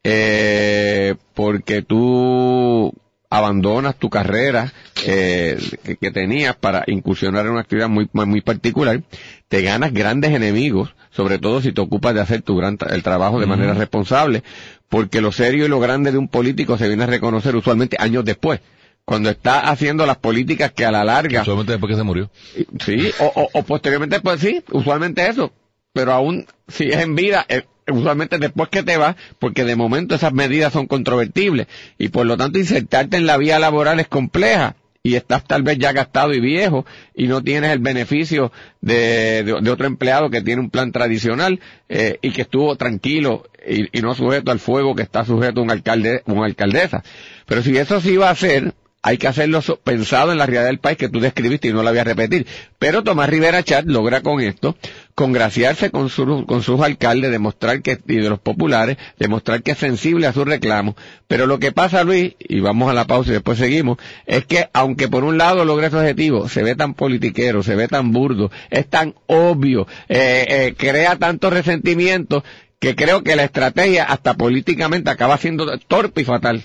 eh, 0.03 1.15
porque 1.35 1.83
tú 1.83 2.93
abandonas 3.35 3.97
tu 3.97 4.09
carrera 4.11 4.73
eh, 5.05 5.59
que, 6.01 6.11
tenías 6.13 6.55
para 6.55 6.85
incursionar 6.87 7.47
en 7.47 7.53
una 7.53 7.63
actividad 7.63 7.89
muy, 7.89 8.09
muy 8.13 8.41
particular, 8.43 9.03
te 9.49 9.63
ganas 9.63 9.93
grandes 9.93 10.33
enemigos, 10.33 10.95
sobre 11.11 11.39
todo 11.39 11.61
si 11.61 11.73
te 11.73 11.81
ocupas 11.81 12.15
de 12.15 12.21
hacer 12.21 12.43
tu 12.43 12.57
gran 12.57 12.79
el 12.89 13.03
trabajo 13.03 13.41
de 13.41 13.47
manera 13.47 13.75
responsable, 13.75 14.45
porque 14.89 15.21
lo 15.21 15.33
serio 15.33 15.67
y 15.67 15.69
lo 15.69 15.81
grande 15.81 16.13
de 16.13 16.19
un 16.19 16.29
político 16.29 16.79
se 16.79 16.87
viene 16.87 17.03
a 17.03 17.09
reconocer 17.09 17.57
usualmente 17.57 17.97
años 17.99 18.25
después 18.25 18.61
cuando 19.05 19.29
está 19.29 19.69
haciendo 19.69 20.07
las 20.07 20.17
políticas 20.17 20.73
que 20.73 20.87
a 20.87 20.91
la 20.91 21.05
larga... 21.05 21.43
Usualmente 21.43 21.73
después 21.73 21.91
que 21.91 21.97
se 21.97 22.05
murió. 22.05 22.31
Sí, 22.83 23.11
o, 23.21 23.51
o, 23.53 23.63
posteriormente, 23.63 24.19
pues 24.21 24.41
sí, 24.41 24.65
usualmente 24.73 25.29
eso. 25.29 25.53
Pero 25.93 26.13
aún 26.13 26.47
si 26.69 26.85
es 26.85 26.97
en 27.01 27.15
vida, 27.15 27.45
eh, 27.51 27.65
usualmente 27.91 28.39
después 28.39 28.69
que 28.69 28.83
te 28.83 28.97
vas, 28.97 29.17
porque 29.39 29.65
de 29.65 29.77
momento 29.77 30.15
esas 30.15 30.33
medidas 30.33 30.73
son 30.73 30.87
controvertibles. 30.87 31.67
Y 31.99 32.09
por 32.09 32.27
lo 32.27 32.37
tanto 32.37 32.59
insertarte 32.59 33.17
en 33.17 33.27
la 33.27 33.37
vía 33.37 33.59
laboral 33.59 34.01
es 34.01 34.09
compleja 34.09 34.77
y 35.07 35.17
estás 35.17 35.45
tal 35.45 35.63
vez 35.63 35.77
ya 35.79 35.93
gastado 35.93 36.33
y 36.33 36.41
viejo 36.41 36.87
y 37.15 37.27
no 37.27 37.43
tienes 37.43 37.73
el 37.73 37.79
beneficio 37.79 38.51
de, 38.81 39.43
de, 39.45 39.71
otro 39.71 39.87
empleado 39.87 40.31
que 40.31 40.41
tiene 40.41 40.63
un 40.63 40.71
plan 40.71 40.93
tradicional 40.93 41.61
eh, 41.91 42.19
y 42.23 42.31
que 42.31 42.43
estuvo 42.43 42.75
tranquilo 42.77 43.45
y, 43.67 44.01
no 44.01 44.15
sujeto 44.15 44.51
al 44.51 44.61
fuego 44.61 44.95
que 44.95 45.03
está 45.03 45.25
sujeto 45.25 45.61
un 45.61 45.71
alcalde, 45.71 46.23
una 46.25 46.47
alcaldesa. 46.47 47.03
Pero 47.47 47.63
si 47.63 47.77
eso 47.77 48.01
sí 48.01 48.17
va 48.17 48.31
a 48.31 48.35
ser, 48.35 48.73
hay 49.07 49.19
que 49.19 49.29
hacerlo 49.29 49.61
pensado 49.85 50.33
en 50.33 50.39
la 50.39 50.47
realidad 50.47 50.65
del 50.65 50.79
país 50.79 50.97
que 50.97 51.11
tú 51.11 51.21
describiste 51.21 51.69
y 51.69 51.75
no 51.75 51.83
la 51.83 51.91
voy 51.91 52.01
a 52.01 52.05
repetir. 52.05 52.47
Pero 52.79 53.05
Tomás 53.05 53.29
Rivera 53.29 53.63
Chat 53.63 53.85
logra 53.85 54.23
con 54.23 54.41
esto 54.41 54.77
congraciarse 55.15 55.91
con, 55.91 56.09
con 56.47 56.63
sus 56.63 56.81
alcaldes, 56.81 57.31
demostrar 57.31 57.83
que, 57.83 57.99
y 58.09 58.17
de 58.17 58.31
los 58.31 58.39
populares, 58.39 58.97
demostrar 59.19 59.63
que 59.63 59.73
es 59.73 59.79
sensible 59.79 60.27
a 60.27 60.33
sus 60.33 60.47
reclamos. 60.47 60.95
Pero 61.27 61.47
lo 61.47 61.59
que 61.59 61.71
pasa, 61.71 62.03
Luis, 62.03 62.35
y 62.39 62.61
vamos 62.61 62.91
a 62.91 62.95
la 62.95 63.07
pausa 63.07 63.29
y 63.29 63.35
después 63.35 63.59
seguimos, 63.59 63.99
es 64.25 64.47
que 64.47 64.71
aunque 64.73 65.07
por 65.07 65.25
un 65.25 65.37
lado 65.37 65.67
logra 65.67 65.89
ese 65.89 65.97
objetivo, 65.99 66.49
se 66.49 66.63
ve 66.63 66.75
tan 66.75 66.95
politiquero, 66.95 67.63
se 67.63 67.77
ve 67.77 67.89
tan 67.89 68.11
burdo, 68.11 68.51
es 68.71 68.89
tan 68.89 69.15
obvio, 69.27 69.87
eh, 70.09 70.47
eh, 70.49 70.75
crea 70.79 71.17
tanto 71.17 71.51
resentimiento, 71.51 72.43
que 72.79 72.97
creo 72.97 73.23
que 73.23 73.37
la 73.37 73.45
estrategia 73.45 74.05
hasta 74.05 74.33
políticamente 74.33 75.11
acaba 75.11 75.37
siendo 75.37 75.79
torpe 75.79 76.23
y 76.23 76.25
fatal. 76.25 76.65